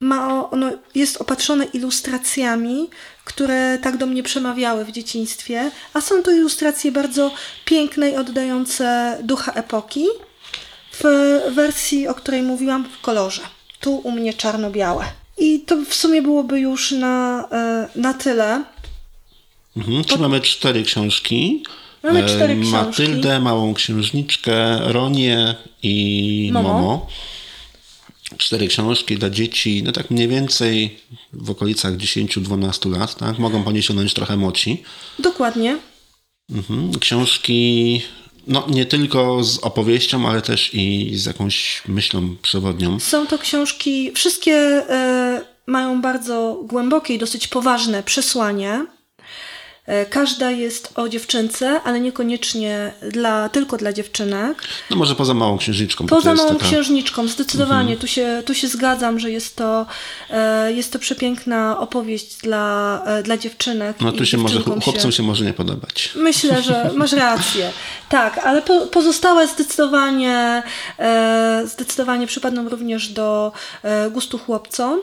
ma 0.01 0.49
ono 0.51 0.71
jest 0.95 1.21
opatrzone 1.21 1.65
ilustracjami, 1.65 2.89
które 3.25 3.77
tak 3.81 3.97
do 3.97 4.05
mnie 4.05 4.23
przemawiały 4.23 4.85
w 4.85 4.91
dzieciństwie, 4.91 5.71
a 5.93 6.01
są 6.01 6.23
to 6.23 6.31
ilustracje 6.31 6.91
bardzo 6.91 7.31
piękne 7.65 8.09
i 8.09 8.15
oddające 8.15 9.17
ducha 9.23 9.51
epoki 9.51 10.05
w 10.93 11.03
wersji, 11.55 12.07
o 12.07 12.13
której 12.13 12.41
mówiłam, 12.43 12.89
w 12.89 13.01
kolorze. 13.01 13.41
Tu 13.79 13.95
u 13.95 14.11
mnie 14.11 14.33
czarno-białe. 14.33 15.05
I 15.37 15.59
to 15.59 15.77
w 15.89 15.93
sumie 15.93 16.21
byłoby 16.21 16.59
już 16.59 16.91
na, 16.91 17.49
na 17.95 18.13
tyle. 18.13 18.63
Mhm, 19.77 20.03
czyli 20.03 20.21
mamy 20.21 20.41
cztery 20.41 20.83
książki. 20.83 21.63
Mamy 22.03 22.23
E, 22.23 22.25
cztery 22.25 22.55
książki. 22.55 22.71
Matyldę, 22.71 23.39
Małą 23.39 23.73
Księżniczkę, 23.73 24.79
Ronię 24.79 25.55
i 25.83 26.49
Momo. 26.53 26.73
Momo. 26.73 27.07
Cztery 28.37 28.67
książki 28.67 29.17
dla 29.17 29.29
dzieci, 29.29 29.83
no 29.83 29.91
tak 29.91 30.11
mniej 30.11 30.27
więcej 30.27 30.99
w 31.33 31.49
okolicach 31.49 31.93
10-12 31.97 32.91
lat, 32.97 33.15
tak? 33.15 33.39
Mogą 33.39 33.63
po 33.63 33.71
nie 33.71 33.83
sięgnąć 33.83 34.13
trochę 34.13 34.37
moci. 34.37 34.83
Dokładnie. 35.19 35.77
Mhm. 36.51 36.99
Książki, 36.99 38.01
no 38.47 38.65
nie 38.69 38.85
tylko 38.85 39.43
z 39.43 39.59
opowieścią, 39.59 40.29
ale 40.29 40.41
też 40.41 40.73
i 40.73 41.11
z 41.15 41.25
jakąś 41.25 41.83
myślą 41.87 42.35
przewodnią. 42.41 42.99
Są 42.99 43.27
to 43.27 43.37
książki, 43.37 44.11
wszystkie 44.15 44.53
e, 44.53 45.41
mają 45.67 46.01
bardzo 46.01 46.59
głębokie 46.63 47.13
i 47.13 47.19
dosyć 47.19 47.47
poważne 47.47 48.03
przesłanie. 48.03 48.85
E, 49.85 50.05
każda 50.05 50.51
jest 50.51 50.93
o 50.95 51.09
dziewczynce, 51.09 51.81
ale 51.83 51.99
niekoniecznie 51.99 52.93
dla, 53.11 53.49
tylko 53.49 53.77
dla 53.77 53.93
dziewczynek. 53.93 54.63
No 54.89 54.97
może 54.97 55.15
poza 55.15 55.33
Małą 55.33 55.57
Księżniczką. 55.57 56.07
Poza 56.07 56.33
małą 56.33 56.49
taka- 56.49 56.65
księżniczką, 56.65 57.27
zdecydowanie. 57.27 57.81
Mhm. 57.81 57.99
Tu, 57.99 58.07
się, 58.07 58.43
tu 58.45 58.53
się 58.53 58.67
zgadzam, 58.67 59.19
że 59.19 59.31
jest 59.31 59.55
to, 59.55 59.85
e, 60.29 60.73
jest 60.73 60.93
to 60.93 60.99
przepiękna 60.99 61.79
opowieść 61.79 62.37
dla, 62.37 63.01
e, 63.05 63.23
dla 63.23 63.37
dziewczynek. 63.37 63.97
No 64.01 64.11
tu 64.11 64.25
się 64.25 64.37
może, 64.37 64.59
chłopcom 64.83 65.11
się 65.11 65.23
może 65.23 65.45
nie 65.45 65.53
podobać. 65.53 66.11
Myślę, 66.15 66.61
że 66.61 66.89
masz 66.95 67.11
rację. 67.11 67.71
Tak, 68.09 68.37
ale 68.37 68.61
po, 68.61 68.87
pozostałe 68.87 69.47
zdecydowanie, 69.47 70.63
zdecydowanie 71.65 72.27
przypadną 72.27 72.69
również 72.69 73.09
do 73.09 73.51
gustu 74.11 74.37
chłopcom. 74.37 74.99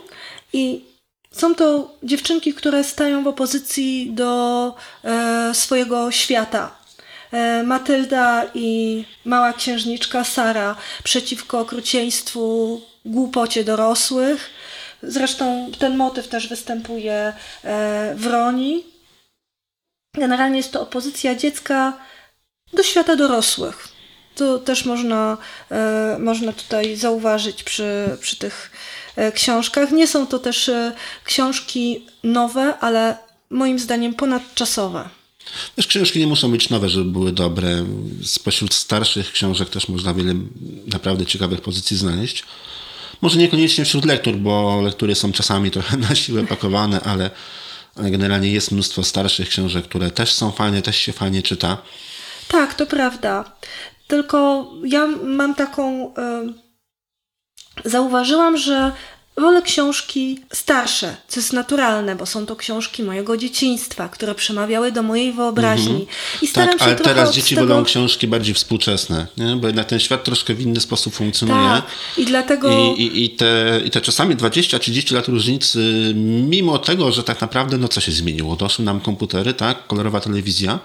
I 0.52 0.88
są 1.30 1.54
to 1.54 1.94
dziewczynki, 2.02 2.54
które 2.54 2.84
stają 2.84 3.24
w 3.24 3.26
opozycji 3.26 4.10
do 4.12 4.74
e, 5.04 5.54
swojego 5.54 6.10
świata. 6.10 6.76
E, 7.32 7.62
Matylda 7.62 8.44
i 8.54 9.04
mała 9.24 9.52
księżniczka 9.52 10.24
Sara 10.24 10.76
przeciwko 11.04 11.60
okrucieństwu, 11.60 12.80
głupocie 13.04 13.64
dorosłych. 13.64 14.50
Zresztą 15.02 15.70
ten 15.78 15.96
motyw 15.96 16.28
też 16.28 16.48
występuje 16.48 17.32
e, 17.64 18.14
w 18.16 18.26
Roni, 18.26 18.84
Generalnie 20.14 20.56
jest 20.56 20.72
to 20.72 20.80
opozycja 20.80 21.34
dziecka 21.34 21.92
do 22.72 22.82
świata 22.82 23.16
dorosłych. 23.16 23.88
To 24.34 24.58
też 24.58 24.84
można, 24.84 25.36
e, 25.70 26.16
można 26.18 26.52
tutaj 26.52 26.96
zauważyć 26.96 27.62
przy, 27.62 28.16
przy 28.20 28.36
tych 28.36 28.70
książkach. 29.34 29.92
Nie 29.92 30.06
są 30.06 30.26
to 30.26 30.38
też 30.38 30.68
e, 30.68 30.92
książki 31.24 32.06
nowe, 32.24 32.78
ale 32.80 33.16
moim 33.50 33.78
zdaniem 33.78 34.14
ponadczasowe. 34.14 35.08
Wiesz, 35.76 35.86
książki 35.86 36.18
nie 36.18 36.26
muszą 36.26 36.50
być 36.50 36.70
nowe, 36.70 36.88
żeby 36.88 37.10
były 37.10 37.32
dobre. 37.32 37.84
Spośród 38.24 38.74
starszych 38.74 39.32
książek 39.32 39.70
też 39.70 39.88
można 39.88 40.14
wiele 40.14 40.34
naprawdę 40.86 41.26
ciekawych 41.26 41.60
pozycji 41.60 41.96
znaleźć. 41.96 42.44
Może 43.20 43.38
niekoniecznie 43.38 43.84
wśród 43.84 44.04
lektur, 44.04 44.36
bo 44.36 44.80
lektury 44.82 45.14
są 45.14 45.32
czasami 45.32 45.70
trochę 45.70 45.96
na 46.08 46.14
siłę 46.14 46.46
pakowane, 46.46 47.00
ale, 47.00 47.30
ale 47.96 48.10
generalnie 48.10 48.52
jest 48.52 48.72
mnóstwo 48.72 49.02
starszych 49.02 49.48
książek, 49.48 49.84
które 49.84 50.10
też 50.10 50.32
są 50.32 50.50
fajne, 50.50 50.82
też 50.82 50.96
się 50.96 51.12
fajnie 51.12 51.42
czyta. 51.42 51.78
Tak, 52.48 52.74
to 52.74 52.86
prawda. 52.86 53.52
Tylko 54.06 54.70
ja 54.84 55.06
mam 55.06 55.54
taką. 55.54 56.14
E, 56.14 56.67
zauważyłam, 57.84 58.56
że 58.56 58.92
wolę 59.40 59.62
książki 59.62 60.40
starsze, 60.52 61.16
co 61.28 61.40
jest 61.40 61.52
naturalne, 61.52 62.16
bo 62.16 62.26
są 62.26 62.46
to 62.46 62.56
książki 62.56 63.02
mojego 63.02 63.36
dzieciństwa, 63.36 64.08
które 64.08 64.34
przemawiały 64.34 64.92
do 64.92 65.02
mojej 65.02 65.32
wyobraźni. 65.32 66.06
I 66.42 66.46
staram 66.46 66.68
Tak, 66.70 66.78
się 66.78 66.84
ale 66.84 66.94
trochę 66.96 67.14
teraz 67.14 67.34
dzieci 67.34 67.54
tego... 67.54 67.66
wolą 67.66 67.84
książki 67.84 68.28
bardziej 68.28 68.54
współczesne, 68.54 69.26
nie? 69.36 69.56
bo 69.56 69.66
jednak 69.66 69.86
ten 69.86 70.00
świat 70.00 70.24
troszkę 70.24 70.54
w 70.54 70.60
inny 70.60 70.80
sposób 70.80 71.14
funkcjonuje. 71.14 71.68
Tak, 71.68 71.84
i 72.16 72.24
dlatego. 72.24 72.70
I, 72.70 73.02
i, 73.02 73.24
i, 73.24 73.30
te, 73.30 73.80
I 73.84 73.90
te 73.90 74.00
czasami 74.00 74.36
20-30 74.36 75.14
lat 75.14 75.28
różnicy, 75.28 76.12
mimo 76.48 76.78
tego, 76.78 77.12
że 77.12 77.22
tak 77.22 77.40
naprawdę, 77.40 77.78
no 77.78 77.88
co 77.88 78.00
się 78.00 78.12
zmieniło? 78.12 78.56
Doszły 78.56 78.84
nam 78.84 79.00
komputery, 79.00 79.54
tak, 79.54 79.86
kolorowa 79.86 80.20
telewizja 80.20 80.78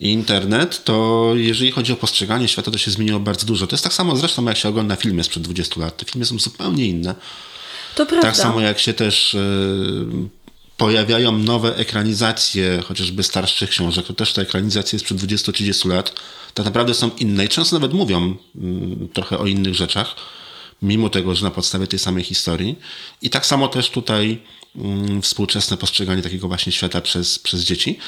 i 0.00 0.08
internet, 0.08 0.84
to 0.84 1.30
jeżeli 1.34 1.70
chodzi 1.70 1.92
o 1.92 1.96
postrzeganie 1.96 2.48
świata, 2.48 2.70
to 2.70 2.78
się 2.78 2.90
zmieniło 2.90 3.20
bardzo 3.20 3.46
dużo. 3.46 3.66
To 3.66 3.74
jest 3.74 3.84
tak 3.84 3.92
samo 3.92 4.16
zresztą, 4.16 4.44
jak 4.44 4.56
się 4.56 4.68
ogląda 4.68 4.96
filmy 4.96 5.24
sprzed 5.24 5.42
20 5.42 5.80
lat. 5.80 5.96
Te 5.96 6.04
filmy 6.04 6.24
są 6.24 6.38
zupełnie 6.38 6.86
inne. 6.86 7.14
to 7.94 8.06
prawda. 8.06 8.28
Tak 8.28 8.36
samo 8.36 8.60
jak 8.60 8.78
się 8.78 8.94
też 8.94 9.34
e, 9.34 9.38
pojawiają 10.76 11.38
nowe 11.38 11.76
ekranizacje, 11.76 12.82
chociażby 12.84 13.22
starszych 13.22 13.70
książek, 13.70 14.06
to 14.06 14.14
też 14.14 14.32
ta 14.32 14.42
ekranizacja 14.42 14.96
jest 14.96 15.04
przed 15.04 15.18
20-30 15.18 15.88
lat, 15.88 16.14
tak 16.54 16.66
naprawdę 16.66 16.94
są 16.94 17.10
inne 17.18 17.44
i 17.44 17.48
często 17.48 17.76
nawet 17.76 17.92
mówią 17.92 18.36
mm, 18.56 19.08
trochę 19.12 19.38
o 19.38 19.46
innych 19.46 19.74
rzeczach, 19.74 20.16
mimo 20.82 21.08
tego, 21.08 21.34
że 21.34 21.44
na 21.44 21.50
podstawie 21.50 21.86
tej 21.86 21.98
samej 21.98 22.24
historii. 22.24 22.78
I 23.22 23.30
tak 23.30 23.46
samo 23.46 23.68
też 23.68 23.90
tutaj 23.90 24.38
współczesne 25.22 25.76
postrzeganie 25.76 26.22
takiego 26.22 26.48
właśnie 26.48 26.72
świata 26.72 27.00
przez, 27.00 27.38
przez 27.38 27.60
dzieci. 27.60 27.98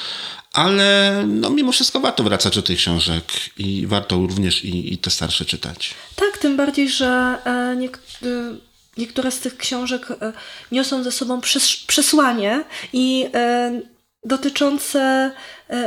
Ale 0.53 1.23
no, 1.27 1.51
mimo 1.51 1.73
wszystko 1.73 2.01
warto 2.01 2.25
wracać 2.25 2.55
do 2.55 2.63
tych 2.63 2.79
książek 2.79 3.25
i 3.59 3.87
warto 3.87 4.17
również 4.17 4.65
i, 4.65 4.93
i 4.93 4.99
te 4.99 5.11
starsze 5.11 5.45
czytać. 5.45 5.95
Tak, 6.17 6.39
tym 6.39 6.57
bardziej, 6.57 6.89
że 6.89 7.39
e, 7.47 7.51
e, 7.51 8.57
niektóre 8.97 9.31
z 9.31 9.41
tych 9.41 9.57
książek 9.57 10.11
e, 10.11 10.33
niosą 10.73 11.03
ze 11.03 11.13
sobą 11.13 11.41
przes- 11.41 11.87
przesłanie 11.87 12.65
i 12.93 13.27
dotyczące 14.25 15.33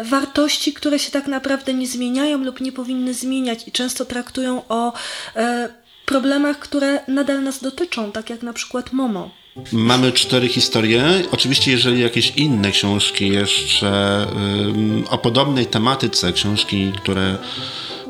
wartości, 0.03 0.73
które 0.73 0.99
się 0.99 1.11
tak 1.11 1.27
naprawdę 1.27 1.73
nie 1.73 1.87
zmieniają 1.87 2.37
lub 2.37 2.61
nie 2.61 2.71
powinny 2.71 3.13
zmieniać 3.13 3.67
i 3.67 3.71
często 3.71 4.05
traktują 4.05 4.67
o 4.69 4.93
problemach, 6.09 6.59
które 6.59 6.99
nadal 7.07 7.43
nas 7.43 7.61
dotyczą, 7.61 8.11
tak 8.11 8.29
jak 8.29 8.43
na 8.43 8.53
przykład 8.53 8.93
Momo. 8.93 9.29
Mamy 9.71 10.11
cztery 10.11 10.47
historie. 10.47 11.03
Oczywiście, 11.31 11.71
jeżeli 11.71 12.01
jakieś 12.01 12.31
inne 12.35 12.71
książki 12.71 13.27
jeszcze 13.29 14.27
o 15.09 15.17
podobnej 15.17 15.65
tematyce, 15.65 16.33
książki, 16.33 16.91
które 17.01 17.37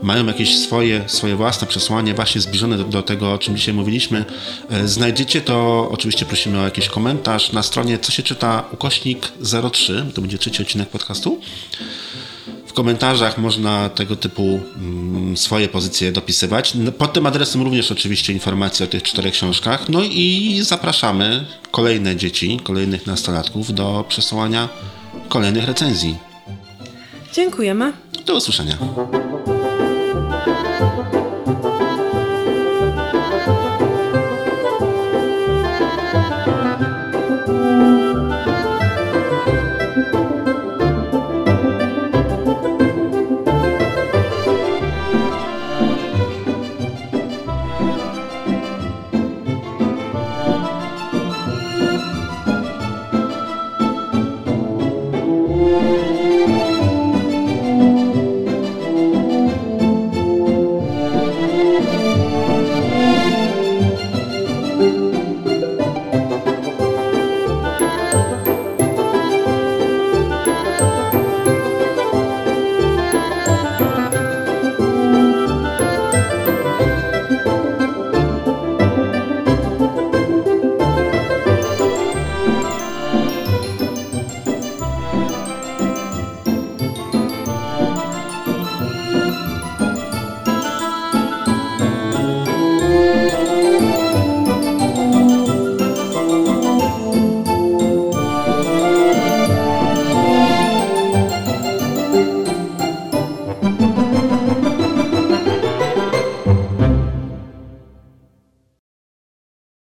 mają 0.03 0.25
jakieś 0.25 0.57
swoje, 0.57 1.03
swoje 1.07 1.35
własne 1.35 1.67
przesłanie, 1.67 2.13
właśnie 2.13 2.41
zbliżone 2.41 2.77
do, 2.77 2.83
do 2.83 3.01
tego, 3.01 3.33
o 3.33 3.37
czym 3.37 3.57
dzisiaj 3.57 3.73
mówiliśmy, 3.73 4.25
e, 4.69 4.87
znajdziecie, 4.87 5.41
to 5.41 5.89
oczywiście 5.91 6.25
prosimy 6.25 6.59
o 6.59 6.63
jakiś 6.63 6.87
komentarz 6.87 7.51
na 7.51 7.63
stronie 7.63 7.97
co 7.97 8.11
się 8.11 8.23
czyta 8.23 8.63
ukośnik 8.71 9.31
03, 9.71 10.05
to 10.15 10.21
będzie 10.21 10.37
trzeci 10.37 10.61
odcinek 10.61 10.89
podcastu. 10.89 11.41
W 12.79 12.81
komentarzach 12.81 13.37
można 13.37 13.89
tego 13.89 14.15
typu 14.15 14.59
mm, 14.75 15.37
swoje 15.37 15.67
pozycje 15.67 16.11
dopisywać. 16.11 16.75
No, 16.75 16.91
Pod 16.91 17.13
tym 17.13 17.25
adresem 17.25 17.61
również 17.61 17.91
oczywiście 17.91 18.33
informacje 18.33 18.85
o 18.85 18.89
tych 18.89 19.03
czterech 19.03 19.33
książkach. 19.33 19.89
No 19.89 20.03
i 20.03 20.59
zapraszamy 20.63 21.45
kolejne 21.71 22.15
dzieci, 22.15 22.59
kolejnych 22.63 23.07
nastolatków 23.07 23.73
do 23.73 24.05
przesyłania 24.07 24.69
kolejnych 25.29 25.65
recenzji. 25.65 26.17
Dziękujemy. 27.33 27.93
Do 28.25 28.35
usłyszenia. 28.35 28.77